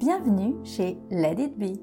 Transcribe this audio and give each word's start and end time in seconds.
Bienvenue 0.00 0.54
chez 0.64 0.96
Let 1.10 1.34
It 1.38 1.58
Be. 1.58 1.78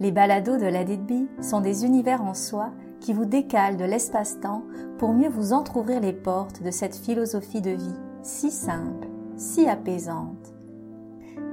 Les 0.00 0.10
balados 0.10 0.56
de 0.56 0.66
Let 0.66 0.92
It 0.92 1.06
Be 1.06 1.40
sont 1.40 1.60
des 1.60 1.84
univers 1.84 2.20
en 2.20 2.34
soi 2.34 2.72
qui 2.98 3.12
vous 3.12 3.26
décalent 3.26 3.76
de 3.76 3.84
l'espace-temps 3.84 4.64
pour 4.98 5.12
mieux 5.12 5.28
vous 5.28 5.52
entr'ouvrir 5.52 6.00
les 6.00 6.12
portes 6.12 6.64
de 6.64 6.72
cette 6.72 6.96
philosophie 6.96 7.60
de 7.60 7.70
vie 7.70 7.94
si 8.24 8.50
simple, 8.50 9.06
si 9.36 9.68
apaisante. 9.68 10.52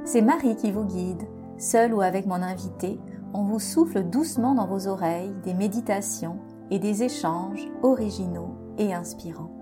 C'est 0.03 0.23
Marie 0.23 0.55
qui 0.55 0.71
vous 0.71 0.85
guide, 0.85 1.21
seule 1.59 1.93
ou 1.93 2.01
avec 2.01 2.25
mon 2.25 2.41
invité, 2.41 2.99
on 3.35 3.43
vous 3.43 3.59
souffle 3.59 4.01
doucement 4.01 4.55
dans 4.55 4.65
vos 4.65 4.87
oreilles 4.87 5.35
des 5.43 5.53
méditations 5.53 6.39
et 6.71 6.79
des 6.79 7.03
échanges 7.03 7.69
originaux 7.83 8.55
et 8.79 8.91
inspirants. 8.91 9.55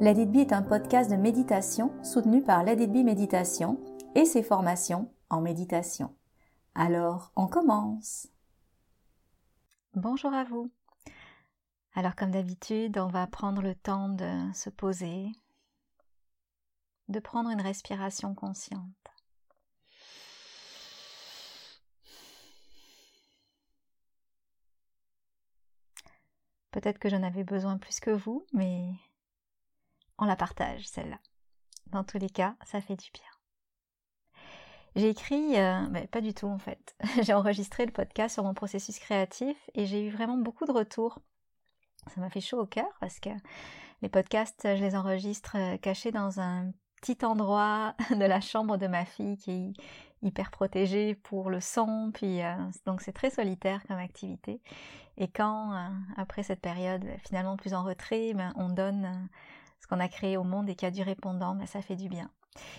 Let 0.00 0.22
It 0.22 0.36
est 0.36 0.52
un 0.52 0.62
podcast 0.62 1.10
de 1.10 1.16
méditation 1.16 1.90
soutenu 2.04 2.40
par 2.40 2.62
Let 2.62 2.82
It 2.82 2.92
Méditation 3.04 3.78
et 4.14 4.24
ses 4.24 4.42
formations 4.42 5.12
en 5.30 5.40
méditation. 5.40 6.14
Alors, 6.74 7.32
on 7.36 7.46
commence. 7.46 8.28
Bonjour 9.94 10.32
à 10.32 10.44
vous. 10.44 10.70
Alors, 11.94 12.14
comme 12.16 12.30
d'habitude, 12.30 12.98
on 12.98 13.08
va 13.08 13.26
prendre 13.26 13.62
le 13.62 13.74
temps 13.74 14.08
de 14.08 14.52
se 14.54 14.70
poser, 14.70 15.30
de 17.08 17.20
prendre 17.20 17.50
une 17.50 17.60
respiration 17.60 18.34
consciente. 18.34 18.82
Peut-être 26.70 26.98
que 26.98 27.10
j'en 27.10 27.22
avais 27.22 27.44
besoin 27.44 27.76
plus 27.76 28.00
que 28.00 28.10
vous, 28.10 28.46
mais 28.54 28.94
on 30.16 30.24
la 30.24 30.36
partage, 30.36 30.88
celle-là. 30.88 31.18
Dans 31.86 32.04
tous 32.04 32.18
les 32.18 32.30
cas, 32.30 32.56
ça 32.64 32.80
fait 32.80 32.96
du 32.96 33.10
bien. 33.12 33.31
J'ai 34.94 35.08
écrit, 35.08 35.58
euh, 35.58 35.86
pas 36.10 36.20
du 36.20 36.34
tout 36.34 36.48
en 36.48 36.58
fait. 36.58 36.94
j'ai 37.22 37.32
enregistré 37.32 37.86
le 37.86 37.92
podcast 37.92 38.34
sur 38.34 38.44
mon 38.44 38.52
processus 38.52 38.98
créatif 38.98 39.56
et 39.74 39.86
j'ai 39.86 40.06
eu 40.06 40.10
vraiment 40.10 40.36
beaucoup 40.36 40.66
de 40.66 40.72
retours. 40.72 41.18
Ça 42.14 42.20
m'a 42.20 42.28
fait 42.28 42.40
chaud 42.42 42.60
au 42.60 42.66
cœur 42.66 42.88
parce 43.00 43.18
que 43.18 43.30
les 44.02 44.10
podcasts, 44.10 44.62
je 44.64 44.82
les 44.82 44.94
enregistre 44.94 45.56
euh, 45.56 45.78
cachés 45.78 46.10
dans 46.10 46.40
un 46.40 46.72
petit 47.00 47.24
endroit 47.24 47.94
de 48.10 48.24
la 48.24 48.42
chambre 48.42 48.76
de 48.76 48.86
ma 48.86 49.06
fille 49.06 49.38
qui 49.38 49.50
est 49.50 49.72
hyper 50.26 50.50
protégé 50.50 51.14
pour 51.14 51.48
le 51.48 51.60
son, 51.60 52.10
puis 52.12 52.42
euh, 52.42 52.54
donc 52.84 53.00
c'est 53.00 53.12
très 53.12 53.30
solitaire 53.30 53.82
comme 53.88 53.98
activité. 53.98 54.60
Et 55.16 55.28
quand, 55.28 55.90
après 56.16 56.42
cette 56.42 56.60
période 56.60 57.04
finalement 57.26 57.56
plus 57.56 57.74
en 57.74 57.82
retrait, 57.82 58.32
ben, 58.34 58.52
on 58.56 58.68
donne 58.68 59.28
ce 59.80 59.86
qu'on 59.86 60.00
a 60.00 60.08
créé 60.08 60.36
au 60.36 60.44
monde 60.44 60.70
et 60.70 60.74
qui 60.74 60.86
a 60.86 60.90
du 60.90 61.02
répondant, 61.02 61.54
ben, 61.54 61.66
ça 61.66 61.82
fait 61.82 61.96
du 61.96 62.08
bien. 62.08 62.30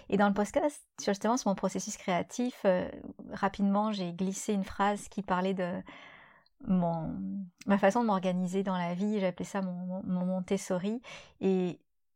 Et 0.10 0.18
dans 0.18 0.28
le 0.28 0.34
podcast, 0.34 0.82
justement, 1.04 1.38
sur 1.38 1.50
mon 1.50 1.56
processus 1.56 1.98
créatif, 1.98 2.62
euh, 2.66 2.90
rapidement, 3.32 3.92
j'ai 3.92 4.14
glissé 4.14 4.54
une 4.54 4.64
phrase 4.64 5.08
qui 5.10 5.22
parlait 5.22 5.54
de 5.54 5.82
mon, 6.68 7.16
ma 7.66 7.78
façon 7.78 8.02
de 8.02 8.08
m'organiser 8.08 8.64
dans 8.64 8.78
la 8.78 8.94
vie. 8.94 9.20
J'ai 9.20 9.28
appelé 9.28 9.46
ça 9.46 9.62
mon, 9.62 10.02
mon, 10.04 10.26
Montessori. 10.26 11.02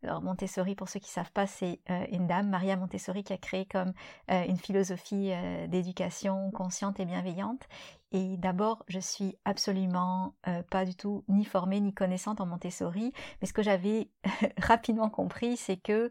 Alors 0.03 0.21
Montessori, 0.21 0.75
pour 0.75 0.89
ceux 0.89 0.99
qui 0.99 1.09
ne 1.09 1.13
savent 1.13 1.31
pas, 1.31 1.47
c'est 1.47 1.79
euh, 1.89 2.05
une 2.11 2.27
dame, 2.27 2.49
Maria 2.49 2.75
Montessori, 2.75 3.23
qui 3.23 3.33
a 3.33 3.37
créé 3.37 3.65
comme 3.65 3.93
euh, 4.31 4.45
une 4.45 4.57
philosophie 4.57 5.31
d'éducation 5.67 6.51
consciente 6.51 6.99
et 6.99 7.05
bienveillante. 7.05 7.67
Et 8.13 8.37
d'abord, 8.37 8.85
je 8.87 8.99
suis 8.99 9.37
absolument 9.43 10.33
euh, 10.47 10.63
pas 10.69 10.85
du 10.85 10.95
tout 10.95 11.25
ni 11.27 11.43
formée 11.43 11.81
ni 11.81 11.93
connaissante 11.93 12.39
en 12.39 12.45
Montessori, 12.45 13.11
mais 13.41 13.47
ce 13.47 13.53
que 13.53 13.61
j'avais 13.61 14.09
rapidement 14.57 15.09
compris, 15.09 15.57
c'est 15.57 15.75
que 15.75 16.09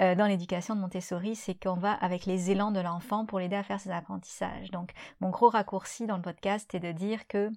euh, 0.00 0.16
dans 0.16 0.26
l'éducation 0.26 0.74
de 0.74 0.80
Montessori, 0.80 1.36
c'est 1.36 1.54
qu'on 1.54 1.76
va 1.76 1.92
avec 1.92 2.26
les 2.26 2.50
élans 2.50 2.72
de 2.72 2.80
l'enfant 2.80 3.26
pour 3.26 3.38
l'aider 3.38 3.54
à 3.54 3.62
faire 3.62 3.78
ses 3.78 3.90
apprentissages. 3.90 4.72
Donc, 4.72 4.90
mon 5.20 5.30
gros 5.30 5.48
raccourci 5.48 6.06
dans 6.06 6.16
le 6.16 6.22
podcast 6.22 6.74
est 6.74 6.80
de 6.80 6.90
dire 6.90 7.28
que 7.28 7.50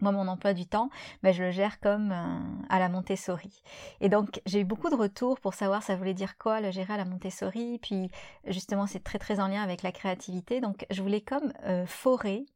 moi, 0.00 0.12
mon 0.12 0.28
emploi 0.28 0.54
du 0.54 0.66
temps, 0.66 0.90
ben, 1.22 1.32
je 1.32 1.42
le 1.42 1.50
gère 1.50 1.80
comme 1.80 2.12
euh, 2.12 2.38
à 2.68 2.78
la 2.78 2.88
Montessori. 2.88 3.62
Et 4.00 4.08
donc, 4.08 4.40
j'ai 4.46 4.60
eu 4.60 4.64
beaucoup 4.64 4.90
de 4.90 4.96
retours 4.96 5.40
pour 5.40 5.54
savoir 5.54 5.82
ça 5.82 5.96
voulait 5.96 6.14
dire 6.14 6.36
quoi, 6.38 6.60
le 6.60 6.70
gérer 6.70 6.94
à 6.94 6.96
la 6.96 7.04
Montessori. 7.04 7.78
Puis, 7.80 8.10
justement, 8.46 8.86
c'est 8.86 9.02
très, 9.02 9.18
très 9.18 9.40
en 9.40 9.48
lien 9.48 9.62
avec 9.62 9.82
la 9.82 9.92
créativité. 9.92 10.60
Donc, 10.60 10.86
je 10.90 11.02
voulais 11.02 11.20
comme 11.20 11.52
forer 11.86 12.46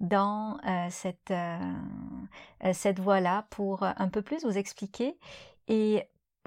dans 0.00 0.58
euh, 0.66 0.86
cette, 0.90 1.30
euh, 1.30 1.58
euh, 2.64 2.72
cette 2.72 2.98
voie-là 2.98 3.46
pour 3.50 3.82
un 3.82 4.08
peu 4.08 4.22
plus 4.22 4.44
vous 4.44 4.58
expliquer 4.58 5.16
et 5.68 6.02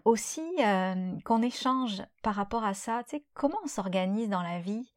aussi 0.05 0.41
qu'on 1.25 1.41
échange 1.41 2.01
par 2.23 2.35
rapport 2.35 2.63
à 2.63 2.73
ça, 2.73 3.03
tu 3.03 3.17
sais, 3.17 3.23
comment 3.33 3.57
on 3.63 3.67
s'organise 3.67 4.29
dans 4.29 4.41
la 4.41 4.59
vie, 4.59 4.93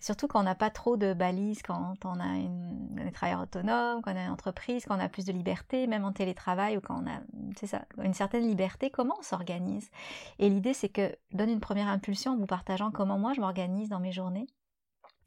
surtout 0.00 0.28
quand 0.28 0.40
on 0.40 0.44
n'a 0.44 0.54
pas 0.54 0.70
trop 0.70 0.96
de 0.96 1.14
balises, 1.14 1.62
quand 1.62 1.96
on 2.04 2.20
a 2.20 2.36
une, 2.36 3.00
un 3.04 3.10
travailleur 3.10 3.42
autonome, 3.42 4.02
quand 4.02 4.12
on 4.12 4.16
a 4.16 4.24
une 4.24 4.30
entreprise, 4.30 4.84
quand 4.86 4.96
on 4.96 5.00
a 5.00 5.08
plus 5.08 5.24
de 5.24 5.32
liberté, 5.32 5.86
même 5.86 6.04
en 6.04 6.12
télétravail 6.12 6.76
ou 6.76 6.80
quand 6.80 7.02
on 7.02 7.06
a 7.06 7.20
ça, 7.66 7.84
une 8.02 8.14
certaine 8.14 8.46
liberté, 8.46 8.90
comment 8.90 9.16
on 9.18 9.22
s'organise? 9.22 9.90
Et 10.38 10.48
l'idée 10.48 10.74
c'est 10.74 10.88
que 10.88 11.16
donne 11.32 11.50
une 11.50 11.60
première 11.60 11.88
impulsion 11.88 12.32
en 12.32 12.36
vous 12.36 12.46
partageant 12.46 12.90
comment 12.90 13.18
moi 13.18 13.32
je 13.32 13.40
m'organise 13.40 13.88
dans 13.88 14.00
mes 14.00 14.12
journées 14.12 14.46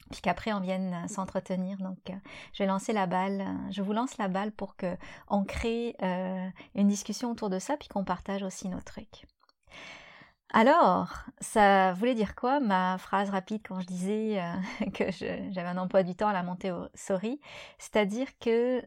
puis 0.10 0.22
qu'après 0.22 0.54
on 0.54 0.60
vienne 0.60 0.94
euh, 0.94 1.08
s'entretenir. 1.08 1.78
Donc, 1.78 1.98
euh, 2.10 2.14
je 2.54 2.64
vais 2.64 2.68
lancer 2.68 2.94
la 2.94 3.06
balle. 3.06 3.42
Euh, 3.42 3.72
je 3.72 3.82
vous 3.82 3.94
lance 3.94 4.18
la 4.18 4.28
balle 4.28 4.52
pour 4.52 4.76
que 4.76 4.98
on 5.28 5.44
crée 5.44 5.96
une 6.76 6.88
discussion 6.88 7.32
autour 7.32 7.50
de 7.50 7.60
ça, 7.60 7.78
puis 7.78 7.88
qu'on 7.88 8.04
partage 8.04 8.44
aussi 8.44 8.68
nos 8.70 8.82
trucs. 8.82 9.26
Alors, 10.52 11.26
ça 11.40 11.94
voulait 11.94 12.16
dire 12.16 12.36
quoi 12.36 12.60
ma 12.60 12.98
phrase 12.98 13.30
rapide 13.30 13.62
quand 13.68 13.80
je 13.82 13.86
disais 13.86 14.42
que 14.94 15.12
j'avais 15.12 15.68
un 15.68 15.78
emploi 15.78 16.04
du 16.04 16.16
temps 16.16 16.28
à 16.28 16.34
la 16.34 16.44
sorry 16.96 17.40
C'est-à-dire 17.78 18.28
que, 18.40 18.82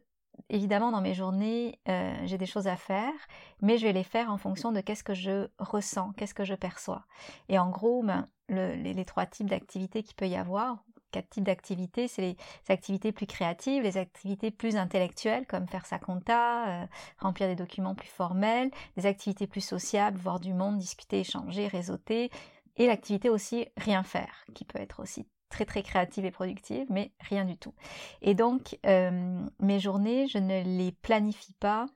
évidemment, 0.48 0.90
dans 0.90 1.00
mes 1.00 1.14
journées, 1.14 1.78
j'ai 2.24 2.38
des 2.38 2.46
choses 2.46 2.66
à 2.66 2.76
faire, 2.76 3.12
mais 3.60 3.78
je 3.78 3.86
vais 3.86 3.92
les 3.92 4.04
faire 4.04 4.30
en 4.30 4.38
fonction 4.38 4.72
de 4.72 4.80
qu'est-ce 4.80 5.04
que 5.04 5.14
je 5.14 5.48
ressens, 5.58 6.12
qu'est-ce 6.16 6.34
que 6.34 6.44
je 6.44 6.54
perçois. 6.54 7.04
Et 7.48 7.58
en 7.58 7.70
gros, 7.70 8.02
ben, 8.02 8.26
les, 8.52 9.04
trois 9.04 9.26
types 9.26 9.48
d'activités 9.48 10.02
qu'il 10.02 10.16
peut 10.16 10.28
y 10.28 10.36
avoir, 10.36 10.84
quatre 11.12 11.28
types 11.28 11.44
d'activités. 11.44 12.08
C'est 12.08 12.22
les, 12.22 12.36
activités 12.68 13.12
plus 13.12 13.26
créatives, 13.26 13.82
les 13.82 13.98
activités 13.98 14.50
plus 14.50 14.76
intellectuelles, 14.76 15.46
comme 15.46 15.68
faire 15.68 15.86
sa 15.86 15.98
compta, 15.98 16.82
euh, 16.82 16.86
remplir 17.18 17.48
des 17.48 17.54
documents 17.54 17.94
plus 17.94 18.08
formels, 18.08 18.70
des 18.96 19.06
activités 19.06 19.46
plus 19.46 19.60
sociables, 19.60 20.18
voir 20.18 20.40
du 20.40 20.54
monde, 20.54 20.78
discuter, 20.78 21.20
échanger, 21.20 21.68
réseauter, 21.68 22.30
et 22.76 22.86
l'activité 22.86 23.28
aussi 23.28 23.66
rien 23.76 24.02
faire, 24.02 24.44
qui 24.54 24.64
peut 24.64 24.80
être 24.80 25.00
aussi 25.00 25.26
très 25.50 25.66
très 25.66 25.82
créative 25.82 26.24
et 26.24 26.30
productive, 26.30 26.86
mais 26.88 27.12
rien 27.20 27.44
du 27.44 27.58
tout. 27.58 27.74
Et 28.22 28.34
donc, 28.34 28.78
euh, 28.86 29.44
mes 29.60 29.78
journées, 29.78 30.26
je 30.26 30.38
ne 30.38 30.62
les 30.64 30.92
planifie 30.92 31.54
pas 31.54 31.86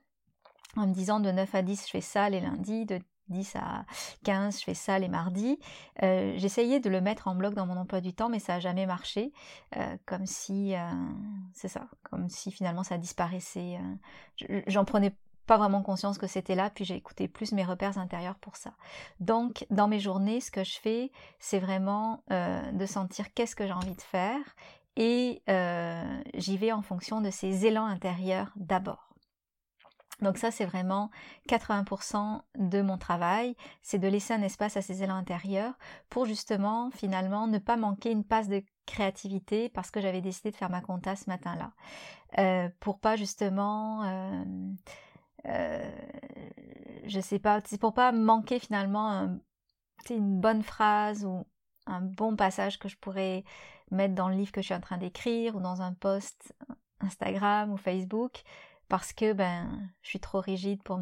en 0.75 0.87
me 0.87 0.93
disant 0.93 1.19
de 1.19 1.31
9 1.31 1.55
à 1.55 1.61
10 1.63 1.85
je 1.85 1.91
fais 1.91 2.01
ça 2.01 2.29
les 2.29 2.39
lundis, 2.39 2.85
de 2.85 2.99
10 3.29 3.55
à 3.55 3.85
15, 4.23 4.59
je 4.59 4.63
fais 4.63 4.73
ça 4.73 4.99
les 4.99 5.07
mardis. 5.07 5.59
Euh, 6.03 6.33
j'essayais 6.37 6.79
de 6.79 6.89
le 6.89 7.01
mettre 7.01 7.27
en 7.27 7.35
bloc 7.35 7.53
dans 7.53 7.65
mon 7.65 7.77
emploi 7.77 8.01
du 8.01 8.13
temps, 8.13 8.29
mais 8.29 8.39
ça 8.39 8.53
n'a 8.53 8.59
jamais 8.59 8.85
marché. 8.85 9.31
Euh, 9.75 9.97
comme 10.05 10.25
si, 10.25 10.75
euh, 10.75 10.79
c'est 11.53 11.67
ça, 11.67 11.87
comme 12.03 12.29
si 12.29 12.51
finalement 12.51 12.83
ça 12.83 12.97
disparaissait. 12.97 13.79
J'en 14.67 14.85
prenais 14.85 15.15
pas 15.45 15.57
vraiment 15.57 15.81
conscience 15.81 16.17
que 16.17 16.27
c'était 16.27 16.55
là, 16.55 16.69
puis 16.69 16.83
j'ai 16.83 16.95
écouté 16.95 17.27
plus 17.27 17.53
mes 17.53 17.63
repères 17.63 17.97
intérieurs 17.97 18.35
pour 18.35 18.57
ça. 18.57 18.73
Donc, 19.21 19.65
dans 19.69 19.87
mes 19.87 19.99
journées, 19.99 20.41
ce 20.41 20.51
que 20.51 20.63
je 20.63 20.77
fais, 20.77 21.11
c'est 21.39 21.59
vraiment 21.59 22.21
de 22.29 22.85
sentir 22.85 23.33
qu'est-ce 23.33 23.55
que 23.55 23.65
j'ai 23.65 23.73
envie 23.73 23.95
de 23.95 24.01
faire, 24.01 24.39
et 24.97 25.41
j'y 26.33 26.57
vais 26.57 26.73
en 26.73 26.81
fonction 26.81 27.21
de 27.21 27.29
ces 27.29 27.65
élans 27.65 27.85
intérieurs 27.85 28.51
d'abord. 28.57 29.06
Donc 30.21 30.37
ça, 30.37 30.49
c'est 30.49 30.65
vraiment 30.65 31.11
80% 31.47 32.41
de 32.57 32.81
mon 32.81 32.97
travail, 32.97 33.55
c'est 33.81 33.99
de 33.99 34.07
laisser 34.07 34.33
un 34.33 34.41
espace 34.41 34.75
à 34.75 34.81
ces 34.81 35.03
élans 35.03 35.15
intérieurs 35.15 35.73
pour 36.09 36.25
justement, 36.25 36.89
finalement, 36.91 37.47
ne 37.47 37.59
pas 37.59 37.77
manquer 37.77 38.11
une 38.11 38.23
passe 38.23 38.47
de 38.47 38.63
créativité 38.85 39.69
parce 39.69 39.91
que 39.91 40.01
j'avais 40.01 40.21
décidé 40.21 40.49
de 40.51 40.55
faire 40.55 40.71
ma 40.71 40.81
compta 40.81 41.15
ce 41.15 41.29
matin-là. 41.29 41.71
Euh, 42.39 42.69
pour 42.79 42.99
pas 42.99 43.15
justement... 43.15 44.03
Euh, 44.03 44.43
euh, 45.45 45.91
je 47.05 47.19
sais 47.19 47.39
pas, 47.39 47.61
c'est 47.65 47.79
pour 47.79 47.93
pas 47.93 48.11
manquer 48.11 48.59
finalement 48.59 49.37
une 50.09 50.39
bonne 50.39 50.63
phrase 50.63 51.25
ou 51.25 51.45
un 51.85 52.01
bon 52.01 52.35
passage 52.35 52.79
que 52.79 52.89
je 52.89 52.97
pourrais 52.97 53.43
mettre 53.91 54.15
dans 54.15 54.29
le 54.29 54.35
livre 54.35 54.51
que 54.51 54.61
je 54.61 54.65
suis 54.65 54.75
en 54.75 54.81
train 54.81 54.97
d'écrire 54.97 55.55
ou 55.55 55.61
dans 55.61 55.81
un 55.81 55.93
post 55.93 56.53
Instagram 56.99 57.71
ou 57.71 57.77
Facebook 57.77 58.43
parce 58.89 59.13
que 59.13 59.33
ben 59.33 59.89
je 60.01 60.09
suis 60.09 60.19
trop 60.19 60.39
rigide 60.39 60.81
pour 60.83 60.99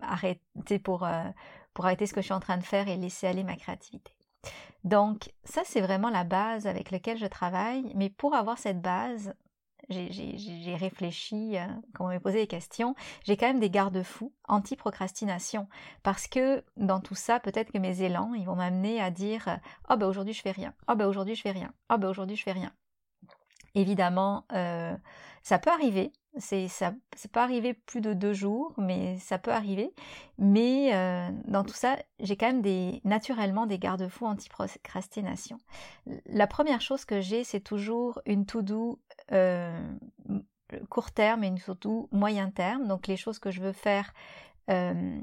arrêter 0.00 0.78
pour, 0.78 1.04
euh, 1.04 1.24
pour 1.74 1.86
arrêter 1.86 2.06
ce 2.06 2.14
que 2.14 2.20
je 2.20 2.26
suis 2.26 2.34
en 2.34 2.40
train 2.40 2.58
de 2.58 2.62
faire 2.62 2.88
et 2.88 2.96
laisser 2.96 3.26
aller 3.26 3.44
ma 3.44 3.56
créativité. 3.56 4.12
Donc 4.84 5.32
ça 5.44 5.62
c'est 5.64 5.80
vraiment 5.80 6.10
la 6.10 6.24
base 6.24 6.66
avec 6.66 6.90
laquelle 6.90 7.18
je 7.18 7.26
travaille, 7.26 7.92
mais 7.94 8.10
pour 8.10 8.34
avoir 8.34 8.58
cette 8.58 8.80
base, 8.80 9.34
j'ai 9.88 10.76
réfléchi, 10.76 11.56
euh, 11.56 11.66
quand 11.94 12.04
on 12.04 12.08
m'a 12.08 12.20
posé 12.20 12.38
des 12.38 12.46
questions, 12.46 12.94
j'ai 13.24 13.36
quand 13.36 13.46
même 13.46 13.58
des 13.58 13.70
garde-fous 13.70 14.32
anti-procrastination. 14.46 15.68
Parce 16.02 16.28
que 16.28 16.64
dans 16.76 17.00
tout 17.00 17.16
ça, 17.16 17.40
peut-être 17.40 17.72
que 17.72 17.78
mes 17.78 18.02
élans, 18.02 18.32
ils 18.34 18.44
vont 18.44 18.54
m'amener 18.54 19.00
à 19.00 19.10
dire 19.10 19.58
Oh 19.88 19.96
ben 19.96 20.06
aujourd'hui 20.06 20.34
je 20.34 20.42
fais 20.42 20.52
rien, 20.52 20.74
oh 20.88 20.94
ben 20.94 21.06
aujourd'hui 21.06 21.34
je 21.34 21.42
fais 21.42 21.50
rien, 21.50 21.72
oh 21.92 21.98
ben 21.98 22.08
aujourd'hui 22.08 22.36
je 22.36 22.42
fais 22.42 22.52
rien. 22.52 22.72
Évidemment, 23.74 24.46
euh, 24.52 24.96
ça 25.42 25.58
peut 25.58 25.70
arriver, 25.70 26.12
c'est 26.38 26.68
ça 26.68 26.94
c'est 27.16 27.30
pas 27.30 27.42
arrivé 27.42 27.74
plus 27.74 28.00
de 28.00 28.14
deux 28.14 28.32
jours 28.32 28.72
mais 28.78 29.18
ça 29.18 29.38
peut 29.38 29.52
arriver. 29.52 29.92
Mais 30.38 30.94
euh, 30.94 31.28
dans 31.46 31.64
tout 31.64 31.74
ça 31.74 31.96
j'ai 32.20 32.36
quand 32.36 32.46
même 32.46 32.62
des 32.62 33.00
naturellement 33.04 33.66
des 33.66 33.78
garde-fous 33.78 34.26
anti-procrastination. 34.26 35.58
La 36.26 36.46
première 36.46 36.80
chose 36.80 37.04
que 37.04 37.20
j'ai 37.20 37.44
c'est 37.44 37.60
toujours 37.60 38.20
une 38.26 38.46
to 38.46 38.62
do 38.62 39.00
euh, 39.32 39.78
court 40.88 41.10
terme 41.10 41.44
et 41.44 41.48
une 41.48 41.58
to 41.58 41.74
do 41.74 42.08
moyen 42.12 42.50
terme. 42.50 42.86
Donc 42.86 43.06
les 43.06 43.16
choses 43.16 43.38
que 43.38 43.50
je 43.50 43.60
veux 43.60 43.72
faire 43.72 44.12
euh, 44.70 45.18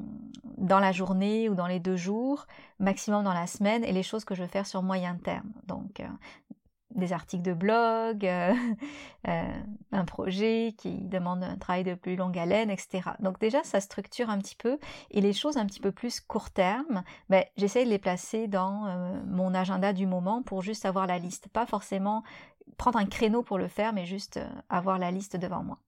dans 0.57 0.79
la 0.79 0.91
journée 0.91 1.47
ou 1.47 1.55
dans 1.55 1.67
les 1.67 1.79
deux 1.79 1.95
jours, 1.95 2.47
maximum 2.79 3.23
dans 3.23 3.33
la 3.33 3.47
semaine, 3.47 3.83
et 3.85 3.93
les 3.93 4.03
choses 4.03 4.25
que 4.25 4.35
je 4.35 4.41
veux 4.41 4.47
faire 4.47 4.65
sur 4.65 4.81
moyen 4.81 5.15
terme. 5.15 5.53
Donc, 5.67 6.01
des 6.97 7.13
articles 7.13 7.43
de 7.43 7.53
blog, 7.53 8.25
euh, 8.25 8.53
euh, 9.27 9.61
un 9.91 10.05
projet 10.05 10.75
qui 10.77 10.97
demande 10.97 11.43
un 11.43 11.57
travail 11.57 11.83
de 11.83 11.93
plus 11.93 12.15
longue 12.15 12.37
haleine, 12.37 12.69
etc. 12.69 13.11
Donc 13.19 13.39
déjà, 13.39 13.63
ça 13.63 13.79
structure 13.81 14.29
un 14.29 14.39
petit 14.39 14.55
peu. 14.55 14.79
Et 15.11 15.21
les 15.21 15.33
choses 15.33 15.57
un 15.57 15.65
petit 15.65 15.79
peu 15.79 15.91
plus 15.91 16.19
court 16.19 16.49
terme, 16.49 17.03
ben, 17.29 17.43
j'essaie 17.55 17.85
de 17.85 17.89
les 17.89 17.99
placer 17.99 18.47
dans 18.47 18.85
euh, 18.87 19.21
mon 19.25 19.53
agenda 19.53 19.93
du 19.93 20.05
moment 20.05 20.41
pour 20.43 20.61
juste 20.61 20.85
avoir 20.85 21.07
la 21.07 21.19
liste. 21.19 21.47
Pas 21.49 21.65
forcément 21.65 22.23
prendre 22.77 22.99
un 22.99 23.05
créneau 23.05 23.43
pour 23.43 23.57
le 23.57 23.67
faire, 23.67 23.93
mais 23.93 24.05
juste 24.05 24.39
avoir 24.69 24.99
la 24.99 25.11
liste 25.11 25.37
devant 25.37 25.63
moi. 25.63 25.79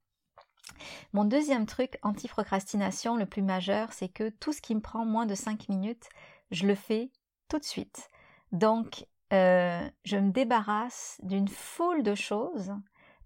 Mon 1.13 1.25
deuxième 1.25 1.65
truc 1.65 1.97
anti-procrastination, 2.03 3.17
le 3.17 3.25
plus 3.25 3.41
majeur, 3.41 3.91
c'est 3.91 4.09
que 4.09 4.29
tout 4.29 4.53
ce 4.53 4.61
qui 4.61 4.75
me 4.75 4.81
prend 4.81 5.05
moins 5.05 5.25
de 5.25 5.35
5 5.35 5.67
minutes, 5.69 6.07
je 6.51 6.67
le 6.67 6.75
fais 6.75 7.11
tout 7.49 7.59
de 7.59 7.65
suite. 7.65 8.09
Donc, 8.51 9.05
euh, 9.33 9.87
je 10.03 10.17
me 10.17 10.31
débarrasse 10.31 11.19
d'une 11.23 11.47
foule 11.47 12.03
de 12.03 12.15
choses 12.15 12.73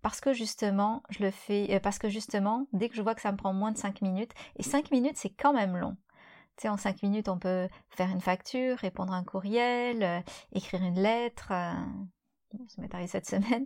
parce 0.01 0.19
que 0.19 0.33
justement, 0.33 1.01
je 1.09 1.23
le 1.23 1.31
fais, 1.31 1.73
euh, 1.75 1.79
parce 1.79 1.97
que 1.97 2.09
justement, 2.09 2.67
dès 2.73 2.89
que 2.89 2.95
je 2.95 3.01
vois 3.01 3.15
que 3.15 3.21
ça 3.21 3.31
me 3.31 3.37
prend 3.37 3.53
moins 3.53 3.71
de 3.71 3.77
5 3.77 4.01
minutes, 4.01 4.31
et 4.57 4.63
5 4.63 4.91
minutes 4.91 5.17
c'est 5.17 5.29
quand 5.29 5.53
même 5.53 5.77
long. 5.77 5.95
Tu 6.57 6.63
sais, 6.63 6.69
en 6.69 6.77
5 6.77 7.01
minutes, 7.03 7.29
on 7.29 7.39
peut 7.39 7.67
faire 7.89 8.09
une 8.09 8.21
facture, 8.21 8.77
répondre 8.77 9.13
à 9.13 9.15
un 9.15 9.23
courriel, 9.23 10.03
euh, 10.03 10.19
écrire 10.51 10.83
une 10.83 10.99
lettre, 10.99 11.47
ça 11.47 12.81
m'est 12.81 12.93
arrivé 12.93 13.07
cette 13.07 13.25
semaine, 13.29 13.65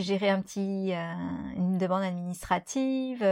gérer 0.00 0.30
un 0.30 0.40
petit, 0.40 0.92
une 1.56 1.78
demande 1.78 2.02
administrative, 2.02 3.26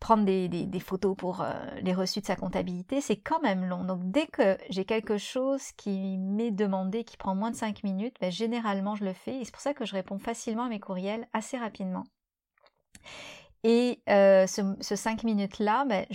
prendre 0.00 0.24
des, 0.24 0.80
photos 0.80 1.16
pour 1.16 1.40
euh, 1.40 1.52
les 1.82 1.94
reçus 1.94 2.20
de 2.20 2.26
sa 2.26 2.36
comptabilité, 2.36 3.00
c'est 3.00 3.16
quand 3.16 3.40
même 3.40 3.64
long. 3.64 3.84
Donc 3.84 4.10
dès 4.10 4.26
que 4.26 4.56
j'ai 4.68 4.84
quelque 4.84 5.18
chose 5.18 5.72
qui 5.76 6.18
m'est 6.18 6.50
demandé, 6.50 7.04
qui 7.04 7.16
prend 7.16 7.34
moins 7.34 7.50
de 7.50 7.56
5 7.56 7.82
minutes, 7.82 8.16
ben, 8.20 8.30
généralement 8.30 8.94
je 8.94 9.04
le 9.04 9.12
fais. 9.12 9.38
Et 9.38 9.44
c'est 9.44 9.52
pour 9.52 9.62
ça 9.62 9.74
que 9.74 9.84
je 9.84 9.94
réponds 9.94 10.18
facilement 10.18 10.64
à 10.64 10.68
mes 10.68 10.80
courriels 10.80 11.26
assez 11.32 11.56
rapidement. 11.56 12.04
Et 13.64 14.02
euh, 14.08 14.46
ce, 14.46 14.62
5 14.80 15.24
minutes-là, 15.24 15.86
ben, 15.86 16.06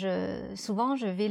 souvent 0.56 0.95
je 0.95 1.07
vais 1.07 1.27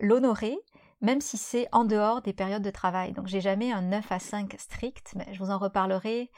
l'honorer, 0.00 0.58
même 1.02 1.20
si 1.20 1.36
c'est 1.36 1.68
en 1.72 1.84
dehors 1.84 2.22
des 2.22 2.32
périodes 2.32 2.62
de 2.62 2.70
travail. 2.70 3.12
Donc 3.12 3.26
j'ai 3.26 3.40
jamais 3.40 3.70
un 3.70 3.82
9 3.82 4.10
à 4.10 4.18
5 4.18 4.56
strict, 4.58 5.12
mais 5.14 5.26
je 5.32 5.38
vous 5.38 5.50
en 5.50 5.58
reparlerai 5.58 6.30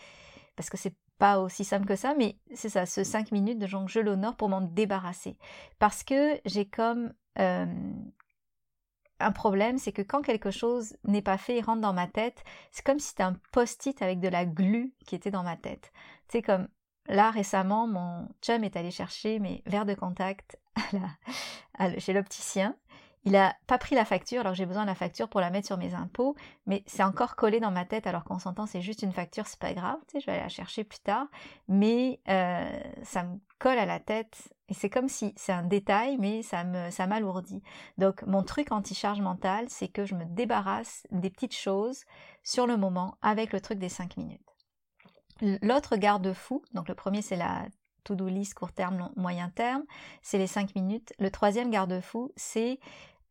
parce 0.56 0.68
que 0.68 0.76
c'est 0.76 0.94
pas 1.20 1.38
aussi 1.38 1.64
simple 1.64 1.86
que 1.86 1.96
ça, 1.96 2.14
mais 2.16 2.38
c'est 2.54 2.70
ça, 2.70 2.86
ce 2.86 3.04
5 3.04 3.30
minutes 3.30 3.58
de 3.58 3.66
genre 3.66 3.86
je 3.86 4.00
l'honore 4.00 4.36
pour 4.36 4.48
m'en 4.48 4.62
débarrasser. 4.62 5.36
Parce 5.78 6.02
que 6.02 6.40
j'ai 6.46 6.64
comme 6.64 7.12
euh, 7.38 7.66
un 9.20 9.30
problème, 9.30 9.76
c'est 9.76 9.92
que 9.92 10.00
quand 10.00 10.22
quelque 10.22 10.50
chose 10.50 10.96
n'est 11.04 11.20
pas 11.20 11.36
fait 11.36 11.58
et 11.58 11.60
rentre 11.60 11.82
dans 11.82 11.92
ma 11.92 12.06
tête, 12.06 12.42
c'est 12.72 12.84
comme 12.84 12.98
si 12.98 13.08
c'était 13.08 13.22
un 13.22 13.36
post-it 13.52 14.00
avec 14.00 14.18
de 14.18 14.28
la 14.28 14.46
glu 14.46 14.94
qui 15.06 15.14
était 15.14 15.30
dans 15.30 15.42
ma 15.42 15.58
tête. 15.58 15.92
C'est 16.28 16.40
comme 16.40 16.68
là 17.06 17.30
récemment, 17.30 17.86
mon 17.86 18.26
chum 18.40 18.64
est 18.64 18.76
allé 18.76 18.90
chercher 18.90 19.38
mes 19.40 19.62
verres 19.66 19.86
de 19.86 19.94
contact 19.94 20.58
chez 21.98 22.14
l'opticien 22.14 22.74
il 23.24 23.36
a 23.36 23.54
pas 23.66 23.76
pris 23.76 23.94
la 23.94 24.04
facture, 24.04 24.40
alors 24.40 24.54
j'ai 24.54 24.64
besoin 24.64 24.82
de 24.82 24.88
la 24.88 24.94
facture 24.94 25.28
pour 25.28 25.40
la 25.40 25.50
mettre 25.50 25.66
sur 25.66 25.76
mes 25.76 25.94
impôts, 25.94 26.34
mais 26.66 26.82
c'est 26.86 27.02
encore 27.02 27.36
collé 27.36 27.60
dans 27.60 27.70
ma 27.70 27.84
tête 27.84 28.06
alors 28.06 28.24
qu'on 28.24 28.38
s'entend 28.38 28.66
c'est 28.66 28.80
juste 28.80 29.02
une 29.02 29.12
facture, 29.12 29.46
c'est 29.46 29.58
pas 29.58 29.74
grave, 29.74 29.98
je 30.14 30.24
vais 30.24 30.32
aller 30.32 30.42
la 30.42 30.48
chercher 30.48 30.84
plus 30.84 31.00
tard, 31.00 31.26
mais 31.68 32.20
euh, 32.28 32.80
ça 33.02 33.24
me 33.24 33.38
colle 33.58 33.78
à 33.78 33.84
la 33.84 34.00
tête 34.00 34.54
et 34.68 34.74
c'est 34.74 34.88
comme 34.88 35.08
si 35.08 35.34
c'est 35.36 35.52
un 35.52 35.64
détail, 35.64 36.16
mais 36.18 36.42
ça 36.42 36.64
me 36.64 36.90
ça 36.90 37.06
m'alourdit. 37.06 37.62
Donc 37.98 38.22
mon 38.22 38.42
truc 38.42 38.72
anti-charge 38.72 39.20
mentale, 39.20 39.66
c'est 39.68 39.88
que 39.88 40.06
je 40.06 40.14
me 40.14 40.24
débarrasse 40.24 41.06
des 41.10 41.28
petites 41.28 41.56
choses 41.56 42.04
sur 42.42 42.66
le 42.66 42.76
moment 42.76 43.18
avec 43.20 43.52
le 43.52 43.60
truc 43.60 43.78
des 43.78 43.88
5 43.90 44.16
minutes. 44.16 44.40
L'autre 45.62 45.96
garde-fou, 45.96 46.62
donc 46.72 46.88
le 46.88 46.94
premier 46.94 47.20
c'est 47.20 47.36
la 47.36 47.66
to-do 48.04 48.28
list 48.28 48.54
court 48.54 48.72
terme, 48.72 49.10
moyen 49.16 49.50
terme, 49.50 49.84
c'est 50.22 50.38
les 50.38 50.46
5 50.46 50.74
minutes. 50.74 51.12
Le 51.18 51.30
troisième 51.30 51.70
garde-fou, 51.70 52.32
c'est 52.36 52.78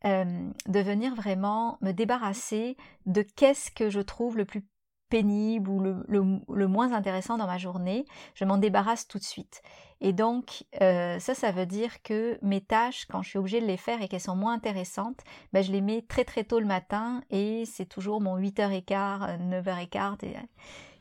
euh, 0.06 0.50
de 0.68 0.80
venir 0.80 1.16
vraiment 1.16 1.78
me 1.82 1.92
débarrasser 1.92 2.78
de 3.06 3.22
qu'est-ce 3.22 3.72
que 3.72 3.90
je 3.90 4.00
trouve 4.00 4.38
le 4.38 4.46
plus 4.46 4.66
pénible 5.10 5.70
ou 5.70 5.80
le, 5.82 6.68
moins 6.68 6.94
intéressant 6.94 7.38
dans 7.38 7.48
ma 7.48 7.58
journée, 7.58 8.06
je 8.36 8.46
m'en 8.46 8.58
débarrasse 8.58 9.08
tout 9.08 9.18
de 9.18 9.24
suite. 9.24 9.62
Et 10.02 10.14
donc, 10.14 10.66
euh, 10.82 11.20
ça, 11.20 11.34
ça 11.34 11.52
veut 11.52 11.66
dire 11.66 12.02
que 12.04 12.38
mes 12.42 12.62
tâches, 12.62 13.06
quand 13.10 13.24
je 13.24 13.30
suis 13.30 13.40
obligée 13.40 13.60
de 13.60 13.66
les 13.66 13.76
faire 13.76 14.02
et 14.02 14.08
qu'elles 14.08 14.22
sont 14.22 14.36
moins 14.36 14.54
intéressantes, 14.54 15.20
ben, 15.52 15.64
je 15.64 15.72
les 15.72 15.82
mets 15.82 16.04
très 16.08 16.24
très 16.24 16.44
tôt 16.44 16.60
le 16.60 16.68
matin 16.68 17.22
et 17.32 17.66
c'est 17.66 17.88
toujours 17.88 18.22
mon 18.22 18.38
8h15, 18.38 19.50
9h15 19.50 20.26
et, 20.26 20.36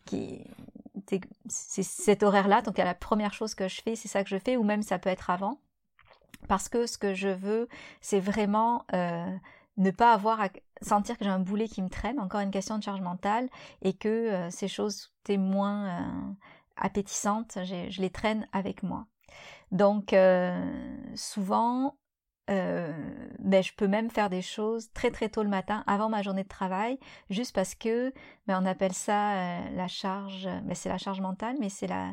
qui, 0.07 0.43
c'est 1.49 1.83
cet 1.83 2.23
horaire-là, 2.23 2.63
donc 2.63 2.79
la 2.79 2.95
première 2.95 3.35
chose 3.35 3.55
que 3.55 3.69
je 3.69 3.81
fais, 3.83 3.95
c'est 3.95 4.09
ça 4.09 4.23
que 4.23 4.31
je 4.31 4.39
fais, 4.39 4.57
ou 4.57 4.65
même 4.65 4.83
ça 4.83 4.99
peut 4.99 5.11
être 5.11 5.31
avant. 5.31 5.61
Parce 6.49 6.69
que 6.69 6.87
ce 6.87 6.99
que 6.99 7.15
je 7.15 7.29
veux, 7.29 7.69
c'est 8.01 8.21
vraiment 8.21 8.85
euh, 8.95 9.37
ne 9.79 9.91
pas 9.91 10.13
avoir 10.13 10.41
à 10.41 10.49
sentir 10.83 11.17
que 11.17 11.25
j'ai 11.25 11.31
un 11.31 11.39
boulet 11.39 11.69
qui 11.69 11.83
me 11.83 11.89
traîne, 11.89 12.19
encore 12.21 12.41
une 12.41 12.51
question 12.51 12.79
de 12.79 12.83
charge 12.83 13.01
mentale, 13.01 13.49
et 13.83 13.95
que 13.95 14.09
euh, 14.09 14.51
ces 14.51 14.69
choses 14.69 15.13
étaient 15.23 15.39
moins 15.39 15.87
euh, 15.87 16.33
appétissantes, 16.77 17.59
je 17.65 18.01
les 18.01 18.11
traîne 18.11 18.47
avec 18.53 18.83
moi. 18.83 19.07
Donc 19.71 20.15
souvent, 21.15 21.97
euh, 22.51 22.93
ben, 23.39 23.63
je 23.63 23.73
peux 23.75 23.87
même 23.89 24.11
faire 24.11 24.31
des 24.31 24.41
choses 24.41 24.91
très 24.95 25.11
très 25.11 25.29
tôt 25.29 25.43
le 25.43 25.51
matin 25.51 25.85
avant 25.87 26.09
ma 26.09 26.23
journée 26.23 26.45
de 26.45 26.49
travail 26.49 26.99
juste 27.29 27.55
parce 27.55 27.75
que 27.75 28.15
ben, 28.47 28.59
on 28.63 28.65
appelle 28.65 28.95
ça 28.95 29.61
la 29.73 29.87
charge 29.87 30.49
ben, 30.63 30.75
c'est 30.75 30.89
la 30.89 30.97
charge 30.97 31.21
mentale 31.21 31.57
mais 31.61 31.69
c'est 31.69 31.87
la 31.87 32.13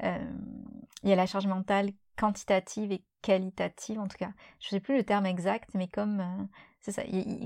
il 0.00 1.08
y 1.08 1.12
a 1.12 1.16
la 1.16 1.26
charge 1.26 1.48
mentale 1.48 1.90
quantitative 2.16 2.92
et 2.92 3.04
qualitative 3.22 4.00
en 4.00 4.08
tout 4.08 4.18
cas. 4.18 4.30
Je 4.60 4.68
sais 4.68 4.80
plus 4.80 4.96
le 4.96 5.04
terme 5.04 5.26
exact 5.26 5.70
mais 5.74 5.88
comme 5.88 6.48
c'est 6.80 6.92
ça. 6.92 7.02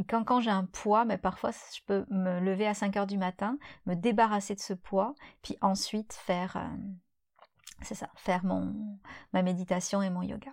Quand, 0.09 0.25
quand 0.25 0.41
j'ai 0.41 0.51
un 0.51 0.65
poids 0.65 1.05
mais 1.05 1.19
parfois 1.19 1.51
je 1.51 1.81
peux 1.87 2.05
me 2.11 2.41
lever 2.41 2.67
à 2.67 2.75
5 2.75 2.97
heures 2.97 3.07
du 3.07 3.19
matin 3.19 3.59
me 3.87 3.95
débarrasser 3.95 4.55
de 4.55 4.61
ce 4.61 4.75
poids 4.75 5.15
puis 5.43 5.57
ensuite 5.61 6.13
faire 6.13 6.57
c'est 7.83 7.95
ça 7.95 8.11
faire 8.17 8.45
ma 9.33 9.43
méditation 9.43 10.03
et 10.03 10.11
mon 10.11 10.23
yoga. 10.23 10.53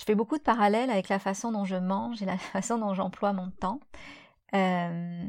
Je 0.00 0.06
fais 0.06 0.14
beaucoup 0.14 0.38
de 0.38 0.42
parallèles 0.42 0.88
avec 0.88 1.10
la 1.10 1.18
façon 1.18 1.52
dont 1.52 1.66
je 1.66 1.76
mange 1.76 2.22
et 2.22 2.24
la 2.24 2.38
façon 2.38 2.78
dont 2.78 2.94
j'emploie 2.94 3.34
mon 3.34 3.50
temps. 3.50 3.80
Euh, 4.54 5.24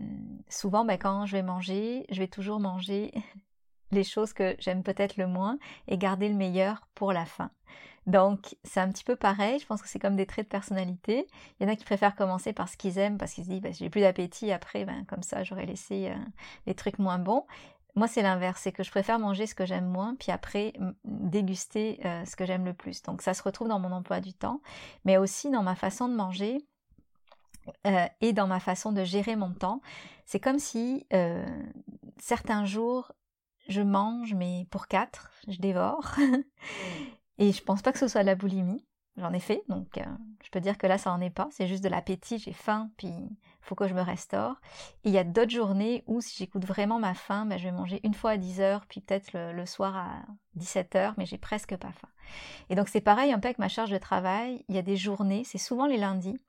souvent, 0.47 0.85
ben, 0.85 0.97
quand 0.97 1.25
je 1.25 1.33
vais 1.33 1.43
manger, 1.43 2.05
je 2.09 2.19
vais 2.19 2.29
toujours 2.29 2.61
manger 2.61 3.11
les 3.91 4.03
choses 4.03 4.33
que 4.33 4.55
j'aime 4.59 4.83
peut-être 4.83 5.17
le 5.17 5.27
moins 5.27 5.57
et 5.87 5.97
garder 5.97 6.29
le 6.29 6.35
meilleur 6.35 6.87
pour 6.95 7.13
la 7.13 7.25
fin. 7.25 7.51
Donc, 8.07 8.55
c'est 8.63 8.79
un 8.79 8.89
petit 8.89 9.03
peu 9.03 9.15
pareil. 9.15 9.59
Je 9.59 9.65
pense 9.65 9.81
que 9.81 9.87
c'est 9.87 9.99
comme 9.99 10.15
des 10.15 10.25
traits 10.25 10.47
de 10.47 10.49
personnalité. 10.49 11.27
Il 11.59 11.65
y 11.65 11.69
en 11.69 11.71
a 11.71 11.75
qui 11.75 11.85
préfèrent 11.85 12.15
commencer 12.15 12.51
par 12.53 12.67
ce 12.67 12.77
qu'ils 12.77 12.97
aiment 12.97 13.17
parce 13.17 13.33
qu'ils 13.33 13.45
se 13.45 13.49
disent, 13.49 13.61
ben, 13.61 13.73
j'ai 13.73 13.89
plus 13.89 14.01
d'appétit 14.01 14.51
après, 14.51 14.85
ben, 14.85 15.05
comme 15.05 15.23
ça, 15.23 15.43
j'aurais 15.43 15.65
laissé 15.65 16.09
euh, 16.09 16.15
les 16.65 16.73
trucs 16.73 16.97
moins 16.97 17.19
bons. 17.19 17.45
Moi, 17.95 18.07
c'est 18.07 18.21
l'inverse, 18.21 18.61
c'est 18.63 18.71
que 18.71 18.83
je 18.83 18.89
préfère 18.89 19.19
manger 19.19 19.45
ce 19.45 19.53
que 19.53 19.65
j'aime 19.65 19.85
moins, 19.85 20.15
puis 20.15 20.31
après 20.31 20.73
déguster 21.03 21.99
euh, 22.05 22.25
ce 22.25 22.35
que 22.35 22.45
j'aime 22.45 22.65
le 22.65 22.73
plus. 22.73 23.03
Donc 23.03 23.21
ça 23.21 23.33
se 23.33 23.43
retrouve 23.43 23.67
dans 23.67 23.79
mon 23.79 23.91
emploi 23.91 24.21
du 24.21 24.33
temps, 24.33 24.61
mais 25.03 25.17
aussi 25.17 25.51
dans 25.51 25.61
ma 25.61 25.75
façon 25.75 26.07
de 26.07 26.15
manger 26.15 26.65
euh, 27.85 28.05
et 28.21 28.31
dans 28.31 28.47
ma 28.47 28.61
façon 28.61 28.93
de 28.93 29.03
gérer 29.03 29.35
mon 29.35 29.51
temps. 29.51 29.81
C'est 30.25 30.39
comme 30.39 30.59
si 30.59 31.05
certains 32.17 32.63
jours, 32.63 33.11
je 33.71 33.81
mange, 33.81 34.33
mais 34.33 34.67
pour 34.69 34.87
quatre, 34.87 35.31
je 35.47 35.57
dévore. 35.57 36.15
et 37.37 37.51
je 37.51 37.63
pense 37.63 37.81
pas 37.81 37.91
que 37.91 37.99
ce 37.99 38.07
soit 38.07 38.21
de 38.21 38.27
la 38.27 38.35
boulimie. 38.35 38.85
j'en 39.17 39.33
ai 39.33 39.39
fait, 39.39 39.63
donc 39.69 39.97
euh, 39.97 40.05
je 40.43 40.49
peux 40.49 40.59
dire 40.59 40.77
que 40.77 40.87
là, 40.87 40.97
ça 40.97 41.11
en 41.11 41.21
est 41.21 41.29
pas. 41.29 41.47
C'est 41.51 41.67
juste 41.67 41.83
de 41.83 41.89
l'appétit, 41.89 42.37
j'ai 42.37 42.53
faim, 42.53 42.91
puis 42.97 43.13
faut 43.61 43.75
que 43.75 43.87
je 43.87 43.93
me 43.93 44.01
restaure. 44.01 44.59
Et 45.03 45.09
il 45.09 45.13
y 45.13 45.17
a 45.17 45.23
d'autres 45.23 45.51
journées 45.51 46.03
où, 46.07 46.21
si 46.21 46.35
j'écoute 46.37 46.65
vraiment 46.65 46.99
ma 46.99 47.13
faim, 47.13 47.45
ben, 47.45 47.57
je 47.57 47.63
vais 47.63 47.71
manger 47.71 47.99
une 48.03 48.13
fois 48.13 48.31
à 48.31 48.37
10h, 48.37 48.81
puis 48.87 49.01
peut-être 49.01 49.31
le, 49.33 49.65
soir 49.65 49.95
à 49.95 50.21
17h, 50.57 51.13
mais 51.17 51.25
j'ai 51.25 51.37
presque 51.37 51.75
pas 51.77 51.91
faim. 51.91 52.09
Et 52.69 52.75
donc, 52.75 52.89
c'est 52.89 53.01
pareil 53.01 53.31
un 53.31 53.39
peu 53.39 53.47
avec 53.47 53.59
ma 53.59 53.69
charge 53.69 53.91
de 53.91 53.97
travail. 53.97 54.63
Il 54.67 54.75
y 54.75 54.79
a 54.79 54.83
des 54.83 54.97
journées, 54.97 55.43
c'est 55.43 55.57
souvent 55.57 55.85
les 55.85 55.97
lundis, 55.97 56.39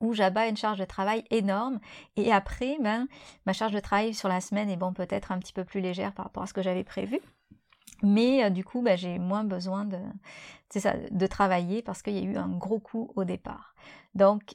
où 0.00 0.14
j'abats 0.14 0.48
une 0.48 0.56
charge 0.56 0.78
de 0.78 0.84
travail 0.84 1.24
énorme. 1.30 1.80
Et 2.16 2.32
après, 2.32 2.76
ben, 2.80 3.06
ma 3.46 3.52
charge 3.52 3.72
de 3.72 3.80
travail 3.80 4.14
sur 4.14 4.28
la 4.28 4.40
semaine 4.40 4.70
est 4.70 4.76
bon, 4.76 4.92
peut-être 4.92 5.32
un 5.32 5.38
petit 5.38 5.52
peu 5.52 5.64
plus 5.64 5.80
légère 5.80 6.12
par 6.12 6.26
rapport 6.26 6.42
à 6.42 6.46
ce 6.46 6.54
que 6.54 6.62
j'avais 6.62 6.84
prévu. 6.84 7.20
Mais 8.02 8.44
euh, 8.44 8.50
du 8.50 8.64
coup, 8.64 8.82
bah, 8.82 8.96
j'ai 8.96 9.18
moins 9.18 9.44
besoin 9.44 9.84
de 9.84 11.26
travailler 11.26 11.82
parce 11.82 12.02
qu'il 12.02 12.14
y 12.14 12.20
a 12.20 12.30
eu 12.30 12.36
un 12.36 12.48
gros 12.48 12.80
coup 12.80 13.12
au 13.16 13.24
départ. 13.24 13.74
Donc, 14.14 14.54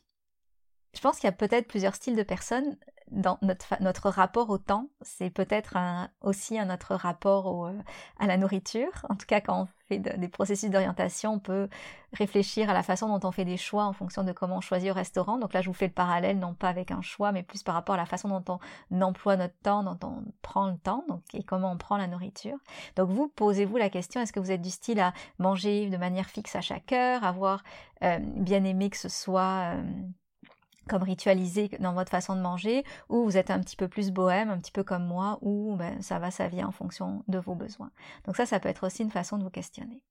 je 0.95 1.01
pense 1.01 1.17
qu'il 1.17 1.27
y 1.27 1.29
a 1.29 1.33
peut-être 1.33 1.67
plusieurs 1.67 1.95
styles 1.95 2.15
de 2.15 2.23
personnes 2.23 2.77
dans 3.11 3.37
notre, 3.41 3.81
notre 3.81 4.09
rapport 4.09 4.49
au 4.49 4.57
temps, 4.57 4.89
c'est 5.01 5.29
peut-être 5.29 5.77
aussi 6.21 6.57
un 6.57 6.65
notre 6.65 6.95
rapport 6.95 7.67
euh, 7.67 7.73
à 8.19 8.27
la 8.27 8.37
nourriture. 8.37 9.05
En 9.09 9.15
tout 9.15 9.25
cas, 9.27 9.41
quand 9.41 9.63
on 9.63 9.67
fait 9.87 9.99
des 9.99 10.27
processus 10.27 10.69
d'orientation, 10.69 11.33
on 11.33 11.39
peut 11.39 11.69
réfléchir 12.13 12.69
à 12.69 12.73
la 12.73 12.81
façon 12.81 13.07
dont 13.07 13.27
on 13.27 13.31
fait 13.31 13.45
des 13.45 13.57
choix 13.57 13.85
en 13.85 13.93
fonction 13.93 14.23
de 14.23 14.31
comment 14.31 14.57
on 14.57 14.61
choisit 14.61 14.89
au 14.89 14.93
restaurant. 14.93 15.37
Donc 15.37 15.53
là, 15.53 15.61
je 15.61 15.67
vous 15.67 15.73
fais 15.73 15.87
le 15.87 15.93
parallèle, 15.93 16.39
non 16.39 16.55
pas 16.55 16.69
avec 16.69 16.91
un 16.91 17.01
choix, 17.01 17.31
mais 17.31 17.43
plus 17.43 17.61
par 17.61 17.75
rapport 17.75 17.95
à 17.95 17.97
la 17.99 18.05
façon 18.05 18.29
dont 18.29 18.59
on 18.89 19.01
emploie 19.01 19.37
notre 19.37 19.57
temps, 19.61 19.83
dont 19.83 19.99
on 20.03 20.23
prend 20.41 20.67
le 20.67 20.77
temps, 20.77 21.03
donc, 21.07 21.21
et 21.33 21.43
comment 21.43 21.71
on 21.71 21.77
prend 21.77 21.97
la 21.97 22.07
nourriture. 22.07 22.57
Donc 22.95 23.09
vous, 23.09 23.27
posez-vous 23.27 23.77
la 23.77 23.89
question, 23.89 24.21
est-ce 24.21 24.33
que 24.33 24.39
vous 24.39 24.51
êtes 24.51 24.61
du 24.61 24.71
style 24.71 24.99
à 24.99 25.13
manger 25.37 25.89
de 25.89 25.97
manière 25.97 26.27
fixe 26.27 26.55
à 26.55 26.61
chaque 26.61 26.91
heure, 26.91 27.23
avoir 27.23 27.63
euh, 28.03 28.17
bien 28.19 28.63
aimé 28.63 28.89
que 28.89 28.97
ce 28.97 29.09
soit... 29.09 29.75
Euh, 29.75 29.83
comme 30.87 31.03
ritualisé 31.03 31.69
dans 31.79 31.93
votre 31.93 32.11
façon 32.11 32.35
de 32.35 32.41
manger, 32.41 32.83
ou 33.09 33.23
vous 33.23 33.37
êtes 33.37 33.51
un 33.51 33.59
petit 33.59 33.75
peu 33.75 33.87
plus 33.87 34.11
bohème, 34.11 34.49
un 34.49 34.57
petit 34.57 34.71
peu 34.71 34.83
comme 34.83 35.05
moi, 35.05 35.39
ou 35.41 35.75
ben, 35.75 36.01
ça 36.01 36.19
va, 36.19 36.31
ça 36.31 36.47
vient 36.47 36.67
en 36.67 36.71
fonction 36.71 37.23
de 37.27 37.37
vos 37.37 37.55
besoins. 37.55 37.91
Donc 38.25 38.35
ça, 38.35 38.45
ça 38.45 38.59
peut 38.59 38.69
être 38.69 38.85
aussi 38.85 39.03
une 39.03 39.11
façon 39.11 39.37
de 39.37 39.43
vous 39.43 39.49
questionner. 39.49 40.01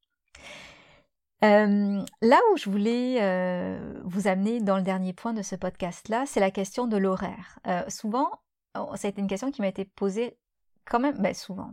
Euh, 1.44 2.02
là 2.22 2.40
où 2.52 2.56
je 2.56 2.70
voulais 2.70 3.18
euh, 3.20 4.00
vous 4.04 4.28
amener 4.28 4.60
dans 4.60 4.76
le 4.76 4.82
dernier 4.82 5.12
point 5.12 5.34
de 5.34 5.42
ce 5.42 5.56
podcast-là, 5.56 6.24
c'est 6.26 6.40
la 6.40 6.50
question 6.50 6.86
de 6.86 6.96
l'horaire. 6.96 7.58
Euh, 7.66 7.82
souvent, 7.88 8.30
oh, 8.78 8.90
ça 8.94 9.08
a 9.08 9.10
été 9.10 9.20
une 9.20 9.26
question 9.26 9.50
qui 9.50 9.60
m'a 9.60 9.68
été 9.68 9.84
posée 9.84 10.38
quand 10.86 11.00
même, 11.00 11.18
ben 11.18 11.34
souvent, 11.34 11.70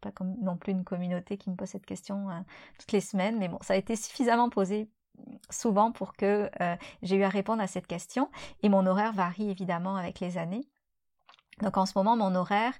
pas 0.00 0.12
comme 0.12 0.36
non 0.42 0.56
plus 0.56 0.72
une 0.72 0.84
communauté 0.84 1.38
qui 1.38 1.50
me 1.50 1.56
pose 1.56 1.68
cette 1.68 1.86
question 1.86 2.28
toutes 2.78 2.92
les 2.92 3.00
semaines, 3.00 3.38
mais 3.38 3.48
bon, 3.48 3.58
ça 3.62 3.74
a 3.74 3.76
été 3.76 3.96
suffisamment 3.96 4.48
posé 4.48 4.90
souvent 5.50 5.92
pour 5.92 6.14
que 6.14 6.50
euh, 6.60 6.76
j'ai 7.02 7.16
eu 7.16 7.22
à 7.22 7.28
répondre 7.28 7.62
à 7.62 7.66
cette 7.66 7.86
question. 7.86 8.30
Et 8.62 8.68
mon 8.68 8.86
horaire 8.86 9.12
varie 9.12 9.50
évidemment 9.50 9.96
avec 9.96 10.20
les 10.20 10.38
années. 10.38 10.68
Donc 11.62 11.76
en 11.76 11.86
ce 11.86 11.92
moment, 11.96 12.16
mon 12.16 12.34
horaire, 12.34 12.74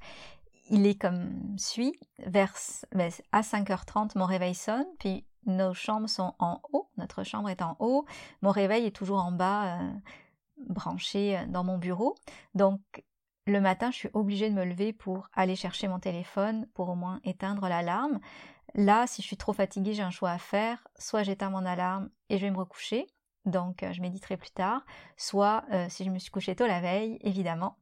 il 0.70 0.86
est 0.86 1.00
comme 1.00 1.58
suit. 1.58 1.94
Vers, 2.18 2.54
ben, 2.94 3.10
à 3.32 3.40
5h30, 3.40 4.16
mon 4.16 4.26
réveil 4.26 4.54
sonne, 4.54 4.86
puis 4.98 5.24
nos 5.46 5.74
chambres 5.74 6.08
sont 6.08 6.34
en 6.38 6.60
haut, 6.72 6.88
notre 6.96 7.24
chambre 7.24 7.48
est 7.48 7.62
en 7.62 7.76
haut, 7.78 8.04
mon 8.42 8.50
réveil 8.50 8.86
est 8.86 8.94
toujours 8.94 9.20
en 9.20 9.32
bas, 9.32 9.78
euh, 9.78 9.90
branché 10.68 11.38
euh, 11.38 11.46
dans 11.46 11.64
mon 11.64 11.78
bureau. 11.78 12.14
Donc 12.54 12.80
le 13.46 13.60
matin, 13.60 13.90
je 13.90 13.96
suis 13.96 14.10
obligée 14.12 14.50
de 14.50 14.54
me 14.54 14.64
lever 14.64 14.92
pour 14.92 15.28
aller 15.32 15.56
chercher 15.56 15.88
mon 15.88 15.98
téléphone, 15.98 16.66
pour 16.74 16.90
au 16.90 16.94
moins 16.94 17.20
éteindre 17.24 17.68
l'alarme. 17.68 18.20
Là, 18.74 19.06
si 19.06 19.22
je 19.22 19.26
suis 19.26 19.36
trop 19.36 19.52
fatiguée, 19.52 19.94
j'ai 19.94 20.02
un 20.02 20.10
choix 20.10 20.30
à 20.30 20.38
faire. 20.38 20.86
Soit 20.98 21.22
j'éteins 21.22 21.50
mon 21.50 21.64
alarme 21.64 22.10
et 22.28 22.38
je 22.38 22.42
vais 22.44 22.50
me 22.50 22.58
recoucher, 22.58 23.06
donc 23.44 23.82
euh, 23.82 23.92
je 23.92 24.00
méditerai 24.00 24.36
plus 24.36 24.50
tard. 24.50 24.84
Soit 25.16 25.64
euh, 25.72 25.86
si 25.88 26.04
je 26.04 26.10
me 26.10 26.18
suis 26.18 26.30
couchée 26.30 26.54
tôt 26.54 26.66
la 26.66 26.80
veille, 26.80 27.18
évidemment. 27.22 27.76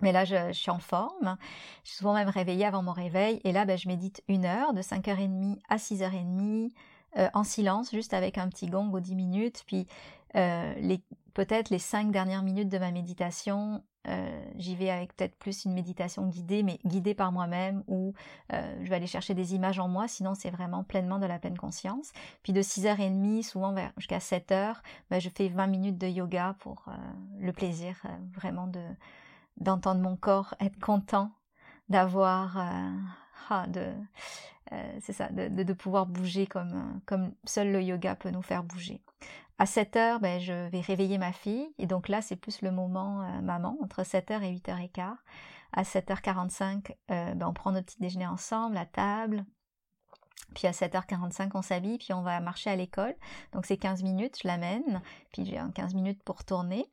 Mais 0.00 0.12
là, 0.12 0.24
je, 0.24 0.52
suis 0.52 0.70
en 0.70 0.78
forme. 0.78 1.36
Je 1.82 1.90
suis 1.90 1.98
souvent 1.98 2.14
même 2.14 2.28
réveillée 2.28 2.64
avant 2.64 2.82
mon 2.82 2.92
réveil. 2.92 3.40
Et 3.42 3.50
là, 3.50 3.64
ben, 3.64 3.76
je 3.76 3.88
médite 3.88 4.22
une 4.28 4.44
heure, 4.44 4.72
de 4.72 4.80
5h30 4.80 5.58
à 5.68 5.76
6h30, 5.76 6.70
euh, 7.16 7.28
en 7.34 7.42
silence, 7.42 7.90
juste 7.90 8.14
avec 8.14 8.38
un 8.38 8.48
petit 8.48 8.68
gong 8.68 8.92
aux 8.92 9.00
10 9.00 9.16
minutes. 9.16 9.64
Puis 9.66 9.88
les, 10.34 11.02
peut-être 11.34 11.70
les 11.70 11.80
5 11.80 12.12
dernières 12.12 12.44
minutes 12.44 12.68
de 12.68 12.78
ma 12.78 12.92
méditation, 12.92 13.82
euh, 14.06 14.42
j'y 14.56 14.74
vais 14.74 14.90
avec 14.90 15.14
peut-être 15.14 15.36
plus 15.36 15.64
une 15.64 15.74
méditation 15.74 16.26
guidée, 16.28 16.62
mais 16.62 16.78
guidée 16.84 17.14
par 17.14 17.32
moi-même, 17.32 17.82
ou 17.88 18.14
euh, 18.52 18.78
je 18.82 18.88
vais 18.88 18.96
aller 18.96 19.06
chercher 19.06 19.34
des 19.34 19.54
images 19.54 19.78
en 19.78 19.88
moi, 19.88 20.08
sinon 20.08 20.34
c'est 20.34 20.50
vraiment 20.50 20.84
pleinement 20.84 21.18
de 21.18 21.26
la 21.26 21.38
pleine 21.38 21.58
conscience. 21.58 22.12
Puis 22.42 22.52
de 22.52 22.62
6h30, 22.62 23.42
souvent 23.42 23.74
jusqu'à 23.96 24.18
7h, 24.18 24.76
ben, 25.10 25.20
je 25.20 25.28
fais 25.28 25.48
20 25.48 25.66
minutes 25.66 25.98
de 25.98 26.06
yoga 26.06 26.56
pour 26.60 26.84
euh, 26.88 26.92
le 27.40 27.52
plaisir 27.52 28.02
vraiment 28.34 28.66
de 28.66 28.82
d'entendre 29.58 30.00
mon 30.00 30.14
corps 30.14 30.54
être 30.60 30.78
content 30.78 31.32
d'avoir 31.88 32.56
ah, 33.50 33.66
de 33.66 33.86
c'est 35.00 35.12
ça 35.12 35.30
de, 35.30 35.48
de, 35.48 35.72
pouvoir 35.72 36.06
bouger 36.06 36.46
comme 36.46 37.00
comme 37.06 37.32
seul 37.44 37.72
le 37.72 37.82
yoga 37.82 38.14
peut 38.14 38.30
nous 38.30 38.42
faire 38.42 38.62
bouger 38.62 39.00
à 39.58 39.66
7 39.66 39.96
heures, 39.96 40.20
ben, 40.20 40.40
je 40.40 40.68
vais 40.68 40.80
réveiller 40.80 41.18
ma 41.18 41.32
fille. 41.32 41.68
Et 41.78 41.86
donc 41.86 42.08
là, 42.08 42.22
c'est 42.22 42.36
plus 42.36 42.62
le 42.62 42.70
moment 42.70 43.22
euh, 43.22 43.40
maman, 43.40 43.76
entre 43.82 44.02
7h 44.02 44.42
et 44.42 44.54
8h15. 44.54 45.14
À 45.72 45.82
7h45, 45.82 46.92
euh, 47.10 47.34
ben, 47.34 47.46
on 47.46 47.52
prend 47.52 47.72
notre 47.72 47.86
petit 47.86 48.00
déjeuner 48.00 48.26
ensemble, 48.26 48.76
à 48.76 48.86
table. 48.86 49.44
Puis 50.54 50.66
à 50.66 50.70
7h45, 50.70 51.50
on 51.54 51.62
s'habille, 51.62 51.98
puis 51.98 52.12
on 52.12 52.22
va 52.22 52.40
marcher 52.40 52.70
à 52.70 52.76
l'école. 52.76 53.14
Donc 53.52 53.66
c'est 53.66 53.76
15 53.76 54.02
minutes, 54.02 54.38
je 54.42 54.48
l'amène. 54.48 55.02
Puis 55.32 55.44
j'ai 55.44 55.60
15 55.74 55.94
minutes 55.94 56.22
pour 56.22 56.44
tourner. 56.44 56.86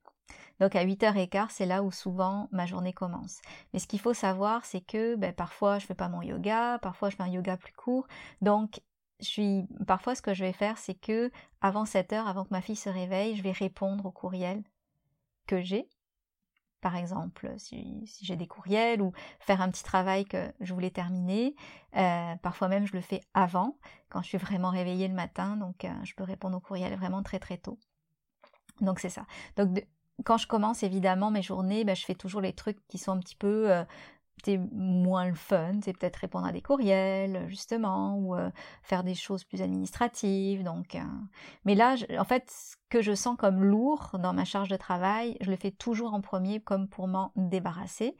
Donc 0.60 0.76
à 0.76 0.86
8h15, 0.86 1.48
c'est 1.50 1.66
là 1.66 1.84
où 1.84 1.92
souvent 1.92 2.48
ma 2.52 2.66
journée 2.66 2.94
commence. 2.94 3.42
Mais 3.74 3.80
ce 3.80 3.88
qu'il 3.88 4.00
faut 4.00 4.14
savoir, 4.14 4.66
c'est 4.66 4.82
que 4.82 5.16
ben, 5.16 5.34
parfois 5.34 5.80
je 5.80 5.86
fais 5.86 5.96
pas 5.96 6.10
mon 6.10 6.22
yoga, 6.22 6.80
parfois 6.82 7.10
je 7.10 7.16
fais 7.16 7.24
un 7.24 7.28
yoga 7.28 7.58
plus 7.58 7.74
court. 7.74 8.08
Donc 8.42 8.82
parfois 9.88 10.16
ce 10.16 10.22
que 10.22 10.34
je 10.34 10.44
vais 10.44 10.54
faire 10.54 10.78
c'est 10.78 10.94
que 10.94 11.32
avant 11.62 11.86
7 11.86 12.14
heures 12.14 12.28
avant 12.28 12.44
que 12.44 12.52
ma 12.52 12.62
fille 12.62 12.76
se 12.76 12.90
réveille 12.90 13.36
je 13.36 13.44
vais 13.44 13.52
répondre 13.52 14.06
aux 14.06 14.12
courriels 14.12 14.64
que 15.48 15.62
j'ai. 15.62 15.88
Par 16.82 16.96
exemple 16.96 17.54
si, 17.58 18.04
j'ai 18.22 18.36
des 18.36 18.48
courriels 18.48 19.02
ou 19.02 19.12
faire 19.40 19.62
un 19.62 19.72
petit 19.72 19.84
travail 19.84 20.26
que 20.26 20.52
je 20.60 20.74
voulais 20.74 20.92
terminer 20.92 21.56
euh, 21.96 22.36
parfois 22.44 22.68
même 22.68 22.86
je 22.86 22.94
le 22.94 23.02
fais 23.02 23.22
avant 23.34 23.78
quand 24.10 24.22
je 24.22 24.28
suis 24.28 24.38
vraiment 24.38 24.70
réveillée 24.70 25.08
le 25.08 25.16
matin 25.16 25.56
donc 25.56 25.86
euh, 25.86 25.94
je 26.04 26.14
peux 26.14 26.24
répondre 26.24 26.58
aux 26.58 26.62
courriels 26.62 26.96
vraiment 26.96 27.24
très 27.24 27.40
très 27.40 27.58
tôt. 27.58 27.80
Donc 28.82 29.00
c'est 29.00 29.10
ça. 29.10 29.26
Donc 29.56 29.86
quand 30.24 30.38
je 30.38 30.48
commence 30.48 30.84
évidemment 30.84 31.32
mes 31.32 31.42
journées, 31.42 31.84
ben, 31.84 31.96
je 31.96 32.06
fais 32.06 32.16
toujours 32.16 32.42
les 32.42 32.54
trucs 32.54 32.86
qui 32.88 32.98
sont 32.98 33.12
un 33.12 33.20
petit 33.20 33.36
peu 33.36 33.72
euh, 33.72 33.84
c'est 34.44 34.60
moins 34.72 35.28
le 35.28 35.36
fun, 35.36 35.80
c'est 35.84 35.98
peut-être 35.98 36.18
répondre 36.18 36.46
à 36.46 36.52
des 36.52 36.62
courriels, 36.62 37.46
justement, 37.48 38.16
ou 38.18 38.36
euh, 38.36 38.50
faire 38.84 39.04
des 39.04 39.16
choses 39.16 39.44
plus 39.44 39.62
administratives. 39.62 40.64
Donc, 40.64 40.96
euh, 40.96 41.00
mais 41.64 41.74
là, 41.74 41.96
en 42.20 42.26
fait, 42.26 42.50
ce 42.52 42.76
que 42.90 43.02
je 43.02 43.16
sens 43.16 43.38
comme 43.38 43.64
lourd 43.64 44.18
dans 44.20 44.34
ma 44.34 44.46
charge 44.46 44.70
de 44.70 44.76
travail, 44.76 45.38
je 45.42 45.50
le 45.50 45.56
fais 45.56 45.72
toujours 45.72 46.14
en 46.14 46.22
premier 46.22 46.60
comme 46.60 46.88
pour 46.88 47.08
m'en 47.08 47.32
débarrasser. 47.36 48.16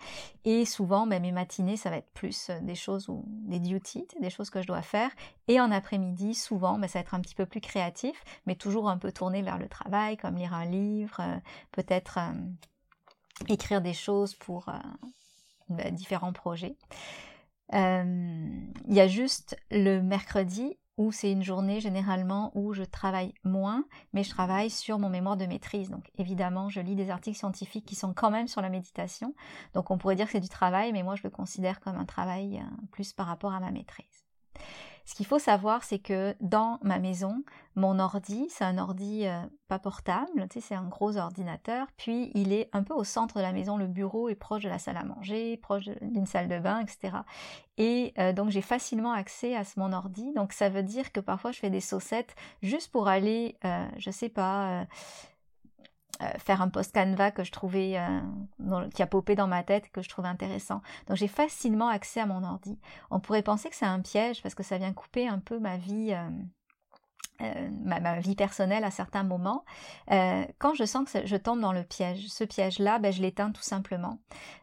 Et 0.46 0.66
souvent, 0.66 1.06
ben, 1.06 1.22
mes 1.22 1.32
matinées, 1.32 1.78
ça 1.78 1.90
va 1.90 1.98
être 1.98 2.12
plus 2.14 2.50
euh, 2.50 2.60
des 2.62 2.76
choses 2.76 3.10
ou 3.10 3.24
des 3.28 3.60
duties, 3.60 4.08
des 4.20 4.30
choses 4.30 4.50
que 4.50 4.62
je 4.62 4.68
dois 4.68 4.82
faire. 4.82 5.12
Et 5.48 5.60
en 5.60 5.70
après-midi, 5.70 6.34
souvent, 6.34 6.80
ben, 6.80 6.88
ça 6.88 7.00
va 7.00 7.02
être 7.02 7.14
un 7.14 7.22
petit 7.22 7.36
peu 7.36 7.46
plus 7.46 7.62
créatif, 7.62 8.24
mais 8.48 8.56
toujours 8.56 8.90
un 8.90 8.98
peu 8.98 9.12
tourné 9.12 9.42
vers 9.44 9.60
le 9.60 9.68
travail, 9.68 10.18
comme 10.18 10.38
lire 10.38 10.54
un 10.54 10.66
livre, 10.66 11.22
peut-être 11.72 12.20
écrire 13.48 13.82
des 13.82 13.94
choses 13.94 14.34
pour 14.34 14.70
bah, 15.70 15.92
différents 15.92 16.34
projets. 16.34 16.76
Il 17.74 18.70
y 18.88 19.00
a 19.00 19.08
juste 19.08 19.58
le 19.72 20.00
mercredi 20.02 20.78
où 20.98 21.12
c'est 21.12 21.32
une 21.32 21.44
journée 21.44 21.82
généralement 21.82 22.52
où 22.56 22.74
je 22.74 22.84
travaille 22.84 23.34
moins, 23.44 23.86
mais 24.14 24.24
je 24.24 24.30
travaille 24.30 24.70
sur 24.70 24.98
mon 24.98 25.10
mémoire 25.10 25.36
de 25.36 25.46
maîtrise. 25.46 25.90
Donc 25.90 26.10
évidemment, 26.18 26.70
je 26.70 26.80
lis 26.80 26.96
des 26.96 27.10
articles 27.10 27.38
scientifiques 27.38 27.86
qui 27.86 27.96
sont 27.96 28.14
quand 28.14 28.32
même 28.32 28.48
sur 28.48 28.62
la 28.62 28.70
méditation. 28.70 29.36
Donc 29.74 29.92
on 29.92 29.98
pourrait 29.98 30.16
dire 30.16 30.28
que 30.28 30.32
c'est 30.34 30.40
du 30.40 30.50
travail, 30.50 30.94
mais 30.94 31.04
moi 31.04 31.16
je 31.16 31.24
le 31.24 31.30
considère 31.30 31.80
comme 31.82 31.98
un 31.98 32.06
travail 32.06 32.60
euh, 32.60 32.88
plus 32.92 33.12
par 33.12 33.28
rapport 33.28 33.54
à 33.54 33.60
ma 33.60 33.72
maîtrise. 33.72 34.26
Ce 35.06 35.14
qu'il 35.14 35.28
faut 35.28 35.38
savoir, 35.38 35.84
c'est 35.84 36.00
que 36.00 36.36
dans 36.42 36.80
ma 36.82 36.98
maison, 36.98 37.44
mon 37.76 38.00
ordi, 38.00 38.48
c'est 38.50 38.64
un 38.64 38.80
ordi 38.80 39.28
euh, 39.28 39.40
pas 39.68 39.78
portable, 39.78 40.48
tu 40.50 40.60
sais, 40.60 40.68
c'est 40.70 40.76
un 40.76 40.88
gros 40.88 41.18
ordinateur, 41.18 41.88
puis 41.96 42.32
il 42.34 42.52
est 42.52 42.70
un 42.74 42.82
peu 42.82 42.96
au 42.96 43.04
centre 43.04 43.36
de 43.38 43.42
la 43.42 43.52
maison, 43.52 43.78
le 43.78 43.86
bureau 43.86 44.30
est 44.30 44.36
proche 44.36 44.64
de 44.64 44.70
la 44.70 44.80
salle 44.80 44.98
à 44.98 45.04
manger, 45.04 45.58
proche 45.58 45.90
d'une 46.02 46.26
salle 46.26 46.48
de 46.48 46.58
bain, 46.58 46.80
etc. 46.80 47.18
Et 47.78 48.14
euh, 48.18 48.34
donc 48.34 48.50
j'ai 48.50 48.64
facilement 48.64 49.12
accès 49.12 49.56
à 49.56 49.64
ce, 49.64 49.80
mon 49.80 49.94
ordi, 49.94 50.34
donc 50.34 50.54
ça 50.54 50.70
veut 50.70 50.84
dire 50.84 51.12
que 51.12 51.20
parfois 51.20 51.52
je 51.52 51.60
fais 51.60 51.70
des 51.70 51.82
saucettes 51.82 52.36
juste 52.64 52.92
pour 52.92 53.08
aller, 53.08 53.58
euh, 53.64 53.88
je 53.98 54.10
sais 54.10 54.30
pas 54.30 54.88
faire 56.40 56.62
un 56.62 56.70
post 56.70 56.94
Canva 56.94 57.32
que 57.32 57.44
je 57.44 57.52
trouvais, 57.52 57.98
euh, 57.98 58.90
qui 58.94 59.02
a 59.02 59.08
popé 59.08 59.36
dans 59.36 59.48
ma 59.48 59.64
tête, 59.64 59.92
que 59.92 60.02
je 60.02 60.10
trouvais 60.10 60.28
intéressant. 60.28 60.82
Donc 61.08 61.18
j'ai 61.18 61.28
facilement 61.28 61.90
accès 61.90 62.20
à 62.20 62.26
mon 62.26 62.44
ordi. 62.44 62.80
On 63.12 63.20
pourrait 63.20 63.44
penser 63.44 63.70
que 63.70 63.76
c'est 63.76 63.86
un 63.86 64.00
piège 64.00 64.42
parce 64.42 64.56
que 64.56 64.64
ça 64.64 64.78
vient 64.78 64.94
couper 64.94 65.28
un 65.28 65.40
peu 65.40 65.60
ma 65.60 65.78
vie, 65.78 66.14
euh, 66.14 66.30
euh, 67.42 67.70
ma, 67.84 68.20
vie 68.20 68.36
personnelle 68.36 68.86
à 68.86 68.92
certains 68.92 69.24
moments, 69.24 69.66
euh, 70.12 70.46
quand 70.58 70.74
je 70.74 70.86
sens 70.86 71.12
que 71.12 71.26
je 71.26 71.36
tombe 71.36 71.60
dans 71.60 71.74
le 71.74 71.84
piège, 71.84 72.28
ce 72.30 72.46
piège-là, 72.46 72.98
ben, 72.98 73.12
je 73.12 73.22
l'éteins 73.22 73.52
tout 73.52 73.62
simplement. 73.62 74.20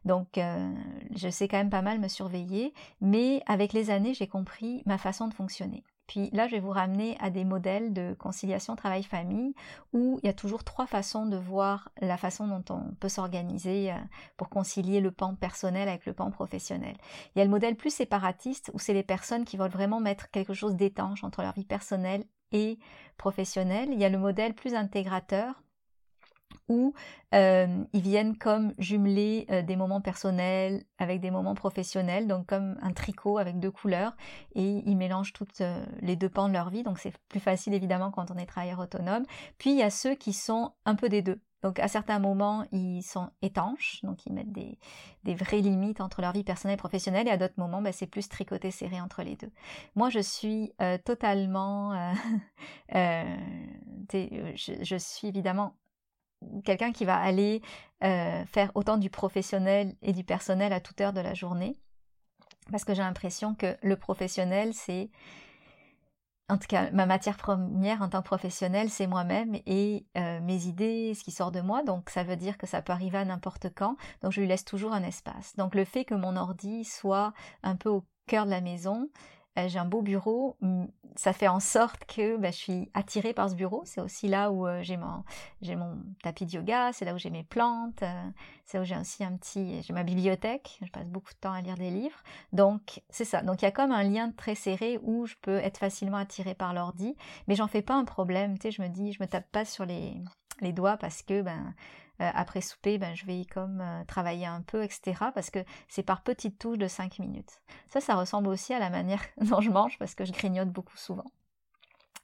Donc, 0.06 0.38
euh, 0.38 0.72
je 1.14 1.28
sais 1.28 1.48
quand 1.48 1.58
même 1.58 1.68
pas 1.68 1.82
mal 1.82 1.98
me 1.98 2.08
surveiller, 2.08 2.72
mais 3.02 3.42
avec 3.46 3.74
les 3.74 3.90
années, 3.90 4.14
j'ai 4.14 4.26
compris 4.26 4.82
ma 4.86 4.96
façon 4.96 5.28
de 5.28 5.34
fonctionner. 5.34 5.84
Puis 6.12 6.28
là, 6.34 6.46
je 6.46 6.52
vais 6.52 6.60
vous 6.60 6.72
ramener 6.72 7.16
à 7.20 7.30
des 7.30 7.42
modèles 7.42 7.94
de 7.94 8.14
conciliation 8.18 8.76
travail-famille 8.76 9.54
où 9.94 10.20
il 10.22 10.26
y 10.26 10.28
a 10.28 10.34
toujours 10.34 10.62
trois 10.62 10.84
façons 10.84 11.24
de 11.24 11.38
voir 11.38 11.88
la 12.02 12.18
façon 12.18 12.46
dont 12.46 12.62
on 12.68 12.92
peut 12.96 13.08
s'organiser 13.08 13.94
pour 14.36 14.50
concilier 14.50 15.00
le 15.00 15.10
pan 15.10 15.34
personnel 15.34 15.88
avec 15.88 16.04
le 16.04 16.12
pan 16.12 16.30
professionnel. 16.30 16.98
Il 17.34 17.38
y 17.38 17.40
a 17.40 17.46
le 17.46 17.50
modèle 17.50 17.76
plus 17.76 17.94
séparatiste 17.94 18.70
où 18.74 18.78
c'est 18.78 18.92
les 18.92 19.02
personnes 19.02 19.46
qui 19.46 19.56
veulent 19.56 19.70
vraiment 19.70 20.00
mettre 20.00 20.30
quelque 20.30 20.52
chose 20.52 20.76
d'étanche 20.76 21.24
entre 21.24 21.40
leur 21.40 21.54
vie 21.54 21.64
personnelle 21.64 22.24
et 22.52 22.78
professionnel. 23.16 23.88
Il 23.90 23.98
y 23.98 24.04
a 24.04 24.10
le 24.10 24.18
modèle 24.18 24.52
plus 24.52 24.74
intégrateur 24.74 25.62
où 26.68 26.94
euh, 27.34 27.84
ils 27.92 28.00
viennent 28.00 28.36
comme 28.36 28.74
jumeler 28.78 29.46
euh, 29.50 29.62
des 29.62 29.76
moments 29.76 30.00
personnels 30.00 30.84
avec 30.98 31.20
des 31.20 31.30
moments 31.30 31.54
professionnels, 31.54 32.26
donc 32.26 32.46
comme 32.46 32.76
un 32.82 32.92
tricot 32.92 33.38
avec 33.38 33.58
deux 33.58 33.70
couleurs, 33.70 34.16
et 34.54 34.82
ils 34.84 34.96
mélangent 34.96 35.32
toutes 35.32 35.60
euh, 35.60 35.84
les 36.00 36.16
deux 36.16 36.28
pans 36.28 36.48
de 36.48 36.52
leur 36.52 36.70
vie, 36.70 36.82
donc 36.82 36.98
c'est 36.98 37.16
plus 37.28 37.40
facile 37.40 37.74
évidemment 37.74 38.10
quand 38.10 38.30
on 38.30 38.36
est 38.36 38.46
travailleur 38.46 38.80
autonome. 38.80 39.24
Puis 39.58 39.70
il 39.70 39.78
y 39.78 39.82
a 39.82 39.90
ceux 39.90 40.14
qui 40.14 40.32
sont 40.32 40.72
un 40.84 40.94
peu 40.94 41.08
des 41.08 41.22
deux, 41.22 41.40
donc 41.62 41.78
à 41.78 41.88
certains 41.88 42.18
moments, 42.18 42.64
ils 42.72 43.02
sont 43.02 43.30
étanches, 43.40 44.00
donc 44.02 44.26
ils 44.26 44.32
mettent 44.32 44.52
des, 44.52 44.78
vraies 45.34 45.60
limites 45.60 46.00
entre 46.00 46.20
leur 46.20 46.32
vie 46.32 46.44
personnelle 46.44 46.74
et 46.74 46.76
professionnelle, 46.76 47.28
et 47.28 47.30
à 47.30 47.36
d'autres 47.36 47.58
moments, 47.58 47.80
ben, 47.80 47.92
c'est 47.92 48.08
plus 48.08 48.28
tricoté 48.28 48.70
serré 48.70 49.00
entre 49.00 49.22
les 49.22 49.36
deux. 49.36 49.50
Moi, 49.94 50.10
je 50.10 50.18
suis 50.18 50.72
totalement... 51.04 52.12
Je, 54.12 54.96
suis 54.98 55.28
évidemment 55.28 55.74
quelqu'un 56.64 56.92
qui 56.92 57.04
va 57.04 57.16
aller 57.16 57.62
faire 58.00 58.72
autant 58.74 58.96
du 58.96 59.10
professionnel 59.10 59.94
et 60.02 60.12
du 60.12 60.24
personnel 60.24 60.72
à 60.72 60.80
toute 60.80 61.00
heure 61.00 61.12
de 61.12 61.20
la 61.20 61.34
journée, 61.34 61.76
parce 62.70 62.84
que 62.84 62.94
j'ai 62.94 63.02
l'impression 63.02 63.54
que 63.54 63.76
le 63.82 63.96
professionnel, 63.96 64.74
c'est 64.74 65.10
en 66.48 66.58
tout 66.58 66.66
cas, 66.68 66.90
ma 66.90 67.06
matière 67.06 67.38
première 67.38 68.02
en 68.02 68.10
tant 68.10 68.20
que 68.20 68.26
professionnelle, 68.26 68.90
c'est 68.90 69.06
moi-même 69.06 69.56
et 69.64 70.06
euh, 70.18 70.38
mes 70.40 70.66
idées, 70.66 71.14
ce 71.14 71.24
qui 71.24 71.30
sort 71.30 71.50
de 71.50 71.62
moi. 71.62 71.82
Donc, 71.82 72.10
ça 72.10 72.24
veut 72.24 72.36
dire 72.36 72.58
que 72.58 72.66
ça 72.66 72.82
peut 72.82 72.92
arriver 72.92 73.16
à 73.16 73.24
n'importe 73.24 73.68
quand. 73.74 73.96
Donc, 74.20 74.32
je 74.32 74.40
lui 74.40 74.48
laisse 74.48 74.64
toujours 74.64 74.92
un 74.92 75.02
espace. 75.02 75.56
Donc, 75.56 75.74
le 75.74 75.86
fait 75.86 76.04
que 76.04 76.14
mon 76.14 76.36
ordi 76.36 76.84
soit 76.84 77.32
un 77.62 77.74
peu 77.74 77.88
au 77.88 78.04
cœur 78.26 78.44
de 78.44 78.50
la 78.50 78.60
maison, 78.60 79.08
euh, 79.08 79.41
j'ai 79.56 79.78
un 79.78 79.84
beau 79.84 80.02
bureau, 80.02 80.56
ça 81.16 81.32
fait 81.32 81.48
en 81.48 81.60
sorte 81.60 82.04
que 82.06 82.36
bah, 82.36 82.50
je 82.50 82.56
suis 82.56 82.90
attirée 82.94 83.34
par 83.34 83.50
ce 83.50 83.54
bureau. 83.54 83.82
C'est 83.84 84.00
aussi 84.00 84.28
là 84.28 84.50
où 84.50 84.66
euh, 84.66 84.82
j'ai 84.82 84.96
mon, 84.96 85.24
tapis 86.22 86.46
de 86.46 86.52
yoga, 86.52 86.92
c'est 86.92 87.04
là 87.04 87.14
où 87.14 87.18
j'ai 87.18 87.30
mes 87.30 87.44
plantes, 87.44 88.02
euh, 88.02 88.30
c'est 88.64 88.78
là 88.78 88.82
où 88.82 88.86
j'ai 88.86 88.96
aussi 88.96 89.24
un 89.24 89.36
petit, 89.36 89.82
j'ai 89.82 89.92
ma 89.92 90.04
bibliothèque. 90.04 90.78
Je 90.82 90.90
passe 90.90 91.08
beaucoup 91.10 91.32
de 91.32 91.38
temps 91.38 91.52
à 91.52 91.60
lire 91.60 91.76
des 91.76 91.90
livres. 91.90 92.22
Donc 92.52 93.02
c'est 93.10 93.24
ça. 93.24 93.42
Donc 93.42 93.62
il 93.62 93.64
y 93.64 93.68
a 93.68 93.72
comme 93.72 93.92
un 93.92 94.02
lien 94.02 94.30
très 94.30 94.54
serré 94.54 94.98
où 95.02 95.26
je 95.26 95.34
peux 95.42 95.58
être 95.58 95.78
facilement 95.78 96.18
attirée 96.18 96.54
par 96.54 96.72
l'ordi, 96.72 97.14
mais 97.46 97.54
j'en 97.54 97.68
fais 97.68 97.82
pas 97.82 97.94
un 97.94 98.04
problème. 98.04 98.58
Tu 98.58 98.62
sais, 98.62 98.70
je 98.70 98.82
me 98.82 98.88
dis, 98.88 99.12
je 99.12 99.22
me 99.22 99.28
tape 99.28 99.50
pas 99.52 99.64
sur 99.64 99.84
les, 99.84 100.14
les 100.60 100.72
doigts 100.72 100.96
parce 100.96 101.22
que 101.22 101.42
ben 101.42 101.58
euh, 101.58 101.70
après 102.18 102.60
souper, 102.60 102.98
ben, 102.98 103.14
je 103.14 103.26
vais 103.26 103.44
comme 103.44 103.80
euh, 103.80 104.04
travailler 104.04 104.46
un 104.46 104.62
peu, 104.62 104.82
etc. 104.82 105.14
Parce 105.34 105.50
que 105.50 105.60
c'est 105.88 106.02
par 106.02 106.22
petites 106.22 106.58
touches 106.58 106.78
de 106.78 106.88
5 106.88 107.18
minutes. 107.18 107.60
Ça, 107.88 108.00
ça 108.00 108.14
ressemble 108.14 108.48
aussi 108.48 108.74
à 108.74 108.78
la 108.78 108.90
manière 108.90 109.22
dont 109.40 109.60
je 109.60 109.70
mange 109.70 109.98
parce 109.98 110.14
que 110.14 110.24
je 110.24 110.32
grignote 110.32 110.70
beaucoup 110.70 110.96
souvent. 110.96 111.30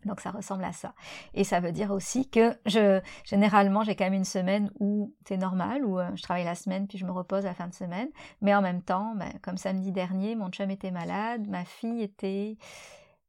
Donc 0.04 0.20
ça 0.20 0.30
ressemble 0.30 0.62
à 0.62 0.72
ça. 0.72 0.94
Et 1.34 1.42
ça 1.42 1.58
veut 1.58 1.72
dire 1.72 1.90
aussi 1.90 2.30
que 2.30 2.56
je 2.66 3.00
généralement 3.24 3.82
j'ai 3.82 3.96
quand 3.96 4.04
même 4.04 4.14
une 4.14 4.24
semaine 4.24 4.70
où 4.78 5.12
c'est 5.26 5.36
normal, 5.36 5.84
où 5.84 5.98
euh, 5.98 6.08
je 6.14 6.22
travaille 6.22 6.44
la 6.44 6.54
semaine 6.54 6.86
puis 6.86 6.98
je 6.98 7.04
me 7.04 7.10
repose 7.10 7.44
la 7.44 7.54
fin 7.54 7.66
de 7.66 7.74
semaine. 7.74 8.08
Mais 8.40 8.54
en 8.54 8.62
même 8.62 8.82
temps, 8.82 9.14
ben, 9.16 9.32
comme 9.42 9.56
samedi 9.56 9.90
dernier, 9.90 10.36
mon 10.36 10.50
chum 10.50 10.70
était 10.70 10.92
malade, 10.92 11.48
ma 11.48 11.64
fille 11.64 12.02
était 12.02 12.56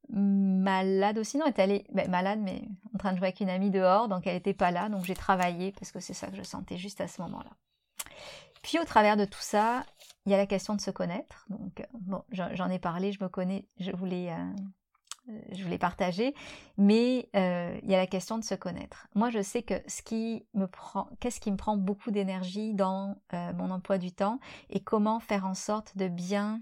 malade 0.09 1.17
aussi. 1.17 1.37
Non, 1.37 1.45
elle 1.45 1.51
était 1.51 1.61
allée, 1.61 1.85
ben, 1.91 2.09
malade, 2.09 2.39
mais 2.41 2.63
en 2.99 3.03
train 3.03 3.11
de 3.13 3.17
jouer 3.17 3.27
avec 3.27 3.39
une 3.39 3.49
amie 3.49 3.71
dehors, 3.71 4.09
donc 4.09 4.27
elle 4.27 4.33
n'était 4.33 4.53
pas 4.53 4.71
là, 4.71 4.89
donc 4.89 5.05
j'ai 5.05 5.15
travaillé 5.15 5.71
parce 5.71 5.91
que 5.91 6.01
c'est 6.01 6.13
ça 6.13 6.27
que 6.27 6.35
je 6.35 6.43
sentais 6.43 6.77
juste 6.77 6.99
à 6.99 7.07
ce 7.07 7.21
moment-là. 7.21 7.51
Puis 8.61 8.77
au 8.77 8.83
travers 8.83 9.15
de 9.15 9.23
tout 9.23 9.39
ça, 9.39 9.85
il 10.25 10.31
y 10.33 10.35
a 10.35 10.37
la 10.37 10.45
question 10.45 10.75
de 10.75 10.81
se 10.81 10.91
connaître. 10.91 11.45
Donc, 11.49 11.79
euh, 11.79 11.85
bon, 11.93 12.23
j'en 12.31 12.69
ai 12.69 12.77
parlé, 12.77 13.13
je 13.13 13.23
me 13.23 13.29
connais, 13.29 13.65
je 13.79 13.91
voulais, 13.91 14.33
euh, 14.33 15.31
je 15.53 15.63
voulais 15.63 15.77
partager, 15.77 16.35
mais 16.77 17.29
euh, 17.38 17.79
il 17.83 17.89
y 17.89 17.95
a 17.95 17.97
la 17.97 18.07
question 18.07 18.38
de 18.38 18.43
se 18.43 18.55
connaître. 18.55 19.07
Moi, 19.15 19.29
je 19.29 19.41
sais 19.41 19.63
que 19.63 19.75
ce 19.88 20.01
qui 20.01 20.45
me 20.53 20.67
prend, 20.67 21.07
qu'est-ce 21.21 21.39
qui 21.39 21.51
me 21.51 21.57
prend 21.57 21.77
beaucoup 21.77 22.12
d'énergie 22.12 22.73
dans 22.73 23.15
mon 23.31 23.71
emploi 23.71 23.97
du 23.97 24.12
temps 24.12 24.39
et 24.69 24.81
comment 24.81 25.21
faire 25.21 25.45
en 25.45 25.53
sorte 25.53 25.95
de 25.95 26.09
bien 26.09 26.62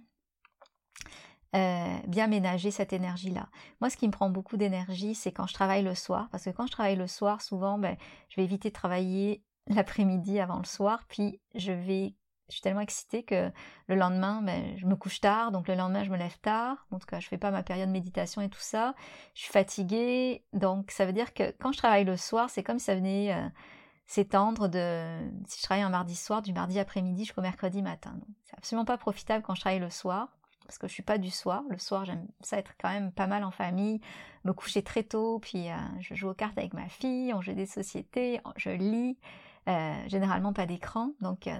euh, 1.56 1.98
bien 2.08 2.28
ménager 2.28 2.72
cette 2.72 2.92
énergie-là. 2.92 3.48
Moi, 3.80 3.90
ce 3.90 3.96
qui 3.96 4.08
me 4.08 4.12
prend 4.12 4.30
beaucoup 4.30 4.58
d'énergie, 4.58 5.16
c'est 5.16 5.32
quand 5.32 5.48
je 5.48 5.54
travaille 5.54 5.82
le 5.82 5.96
soir, 5.96 6.28
parce 6.30 6.44
que 6.44 6.50
quand 6.50 6.68
je 6.68 6.72
travaille 6.74 6.98
le 6.98 7.08
soir, 7.08 7.42
souvent, 7.42 7.78
ben, 7.78 7.96
je 8.30 8.36
vais 8.36 8.44
éviter 8.44 8.70
de 8.70 8.74
travailler 8.74 9.44
l'après-midi 9.68 10.40
avant 10.40 10.58
le 10.58 10.66
soir, 10.66 11.06
puis 11.08 11.40
je 11.56 11.72
vais, 11.72 12.16
je 12.50 12.56
suis 12.56 12.62
tellement 12.62 12.82
excitée 12.82 13.24
que 13.24 13.50
le 13.88 13.96
lendemain, 13.96 14.42
ben, 14.42 14.78
je 14.78 14.86
me 14.86 14.98
couche 14.98 15.22
tard, 15.22 15.54
donc 15.54 15.70
le 15.70 15.76
lendemain, 15.76 16.04
je 16.04 16.10
me 16.10 16.18
lève 16.18 16.38
tard. 16.40 16.86
En 16.92 17.00
tout 17.00 17.08
cas, 17.08 17.22
je 17.22 17.28
fais 17.30 17.38
pas 17.38 17.52
ma 17.52 17.64
période 17.64 17.88
de 17.88 17.94
méditation 17.94 18.42
et 18.42 18.50
tout 18.50 18.60
ça. 18.60 18.94
Je 19.34 19.44
suis 19.44 19.52
fatiguée, 19.52 20.44
donc 20.52 20.92
ça 20.92 21.06
veut 21.06 21.14
dire 21.14 21.34
que 21.34 21.52
quand 21.60 21.72
je 21.72 21.78
travaille 21.78 22.04
le 22.04 22.18
soir, 22.18 22.50
c'est 22.50 22.64
comme 22.64 22.80
si 22.80 22.86
ça 22.86 22.96
venait 22.96 23.34
euh, 23.34 23.48
s'étendre 24.06 24.68
de, 24.68 25.30
si 25.48 25.60
je 25.60 25.64
travaille 25.64 25.84
un 25.84 25.90
mardi 25.90 26.16
soir, 26.16 26.42
du 26.42 26.52
mardi 26.52 26.78
après-midi 26.78 27.24
jusqu'au 27.24 27.42
mercredi 27.42 27.82
matin. 27.82 28.20
C'est 28.44 28.58
absolument 28.58 28.86
pas 28.86 28.98
profitable 28.98 29.44
quand 29.44 29.56
je 29.56 29.62
travaille 29.62 29.80
le 29.80 29.90
soir 29.90 30.37
parce 30.67 30.77
que 30.77 30.88
je 30.88 30.93
suis 30.93 31.03
pas 31.03 31.17
du 31.17 31.32
soir. 31.32 31.63
Le 31.69 31.77
soir, 31.77 32.03
j'aime 32.03 32.27
ça 32.41 32.58
être 32.58 32.73
quand 32.80 32.89
même 32.89 33.12
pas 33.12 33.25
mal 33.25 33.43
en 33.43 33.51
famille, 33.51 34.01
me 34.43 34.51
coucher 34.51 34.84
très 34.84 35.03
tôt, 35.03 35.39
puis 35.39 35.69
euh, 35.69 35.75
je 36.01 36.13
joue 36.13 36.30
aux 36.30 36.34
cartes 36.34 36.58
avec 36.58 36.73
ma 36.73 36.89
fille, 36.89 37.34
on 37.34 37.41
joue 37.41 37.53
des 37.53 37.65
sociétés, 37.65 38.41
je 38.58 38.69
lis, 38.69 39.17
euh, 39.69 39.95
généralement 40.08 40.51
pas 40.51 40.65
d'écran, 40.65 41.13
donc 41.21 41.47
euh, 41.47 41.58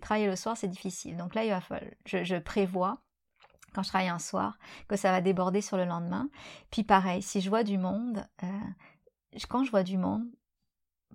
travailler 0.00 0.28
le 0.28 0.36
soir, 0.36 0.56
c'est 0.56 0.68
difficile. 0.68 1.16
Donc 1.16 1.34
là, 1.34 1.44
il 1.44 1.50
va 1.50 1.60
falloir, 1.60 1.90
je, 2.06 2.38
prévois 2.38 3.02
quand 3.74 3.82
je 3.82 3.88
travaille 3.88 4.08
un 4.08 4.20
soir 4.20 4.56
que 4.86 4.96
ça 4.96 5.10
va 5.10 5.20
déborder 5.20 5.60
sur 5.60 5.76
le 5.76 5.84
lendemain. 5.84 6.28
Puis 6.70 6.84
pareil, 6.84 7.22
si 7.22 7.40
je 7.40 7.50
vois 7.50 7.64
du 7.64 7.76
monde, 7.76 8.26
quand 9.48 9.64
je 9.64 9.70
vois 9.70 9.82
du 9.82 9.98
monde, 9.98 10.24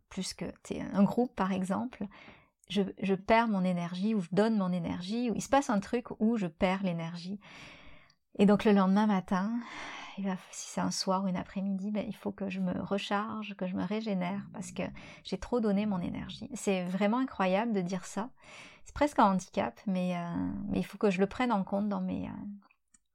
plus 0.09 0.33
que 0.33 0.45
un 0.93 1.03
groupe 1.03 1.35
par 1.35 1.51
exemple, 1.51 2.05
je, 2.69 3.13
perds 3.13 3.47
mon 3.47 3.63
énergie 3.63 4.13
ou 4.13 4.21
je 4.21 4.30
donne 4.32 4.58
mon 4.58 4.71
énergie 4.71 5.30
ou 5.30 5.36
il 5.36 5.41
se 5.41 5.49
passe 5.49 5.69
un 5.69 5.80
truc 5.80 6.08
où 6.19 6.38
je 6.38 6.47
perds 6.47 6.84
l'énergie. 6.84 7.39
Et 8.39 8.45
donc 8.45 8.65
le 8.65 8.71
lendemain 8.71 9.08
matin, 9.08 9.51
si 10.51 10.69
c'est 10.69 10.82
un 10.82 10.91
soir 10.91 11.23
ou 11.23 11.27
une 11.27 11.38
après-midi, 11.38 11.91
ben, 11.91 12.06
il 12.08 12.15
faut 12.15 12.32
que 12.32 12.49
je 12.49 12.60
me 12.60 12.80
recharge, 12.82 13.56
que 13.56 13.67
je 13.67 13.75
me 13.75 13.84
régénère 13.84 14.41
parce 14.53 14.71
que 14.71 14.84
j'ai 15.23 15.38
trop 15.38 15.60
donné 15.60 15.86
mon 15.86 15.99
énergie. 15.99 16.49
C'est 16.53 16.86
vraiment 16.86 17.19
incroyable 17.19 17.73
de 17.73 17.82
dire 17.82 18.06
ça. 18.06 18.30
C'est 18.86 18.93
presque 18.93 19.19
un 19.19 19.32
handicap, 19.32 19.80
mais, 19.86 20.15
euh, 20.15 20.49
il 20.73 20.86
faut 20.86 20.97
que 20.97 21.10
je 21.10 21.19
le 21.19 21.27
prenne 21.27 21.51
en 21.51 21.63
compte 21.63 21.89
dans, 21.89 22.01
mes, 22.01 22.25
euh, 22.27 22.32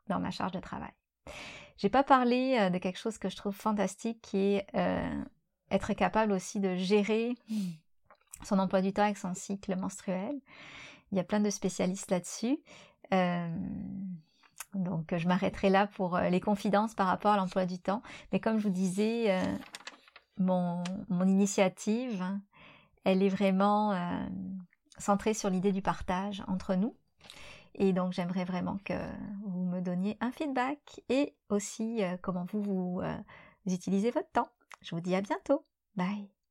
dans 0.09 0.21
ma 0.21 0.31
charge 0.31 0.53
de 0.53 0.61
travail. 0.61 0.93
J'ai 1.79 1.89
pas 1.89 2.05
parlé 2.05 2.57
euh, 2.61 2.71
de 2.71 2.79
quelque 2.79 2.99
chose 2.99 3.19
que 3.19 3.29
je 3.29 3.37
trouve 3.37 3.55
fantastique 3.55 4.21
qui 4.23 4.39
est 4.39 4.67
être 5.71 5.95
capable 5.95 6.33
aussi 6.33 6.61
de 6.61 6.77
gérer 6.77 7.35
son 8.45 8.59
emploi 8.59 8.81
du 8.83 8.93
temps 8.93 9.03
avec 9.03 9.19
son 9.19 9.35
cycle 9.35 9.77
menstruel. 9.77 10.35
Il 11.11 11.19
y 11.19 11.21
a 11.21 11.25
plein 11.25 11.41
de 11.41 11.51
spécialistes 11.51 12.11
là-dessus. 12.11 12.59
Euh, 13.13 13.49
donc 14.75 15.15
je 15.15 15.29
m'arrêterai 15.29 15.69
là 15.69 15.87
pour 15.87 16.17
euh, 16.17 16.31
les 16.31 16.41
confidences 16.41 16.95
par 16.95 17.07
rapport 17.07 17.33
à 17.33 17.37
l'emploi 17.37 17.67
du 17.67 17.79
temps. 17.79 18.03
Mais 18.33 18.41
comme 18.41 18.59
je 18.59 18.65
vous 18.65 18.75
disais, 18.75 19.31
euh, 19.31 19.57
mon, 20.39 20.83
initiative, 21.27 22.25
elle 23.05 23.23
est 23.23 23.29
vraiment 23.29 23.95
centrée 24.99 25.35
sur 25.35 25.51
l'idée 25.51 25.73
du 25.73 25.83
partage 25.83 26.43
entre 26.49 26.75
nous. 26.75 26.97
Et 27.75 27.93
donc 27.93 28.13
j'aimerais 28.13 28.45
vraiment 28.45 28.79
que 28.85 28.95
vous 29.45 29.65
me 29.65 29.81
donniez 29.81 30.17
un 30.21 30.31
feedback 30.31 31.01
et 31.09 31.35
aussi 31.49 32.03
comment 32.23 32.47
vous, 32.53 32.63
vous 32.63 33.75
utilisez 33.75 34.11
votre 34.11 34.31
temps. 34.31 34.49
Je 34.83 34.95
vous 34.95 35.01
dis 35.01 35.15
à 35.15 35.21
bientôt. 35.21 35.65
Bye. 35.97 36.42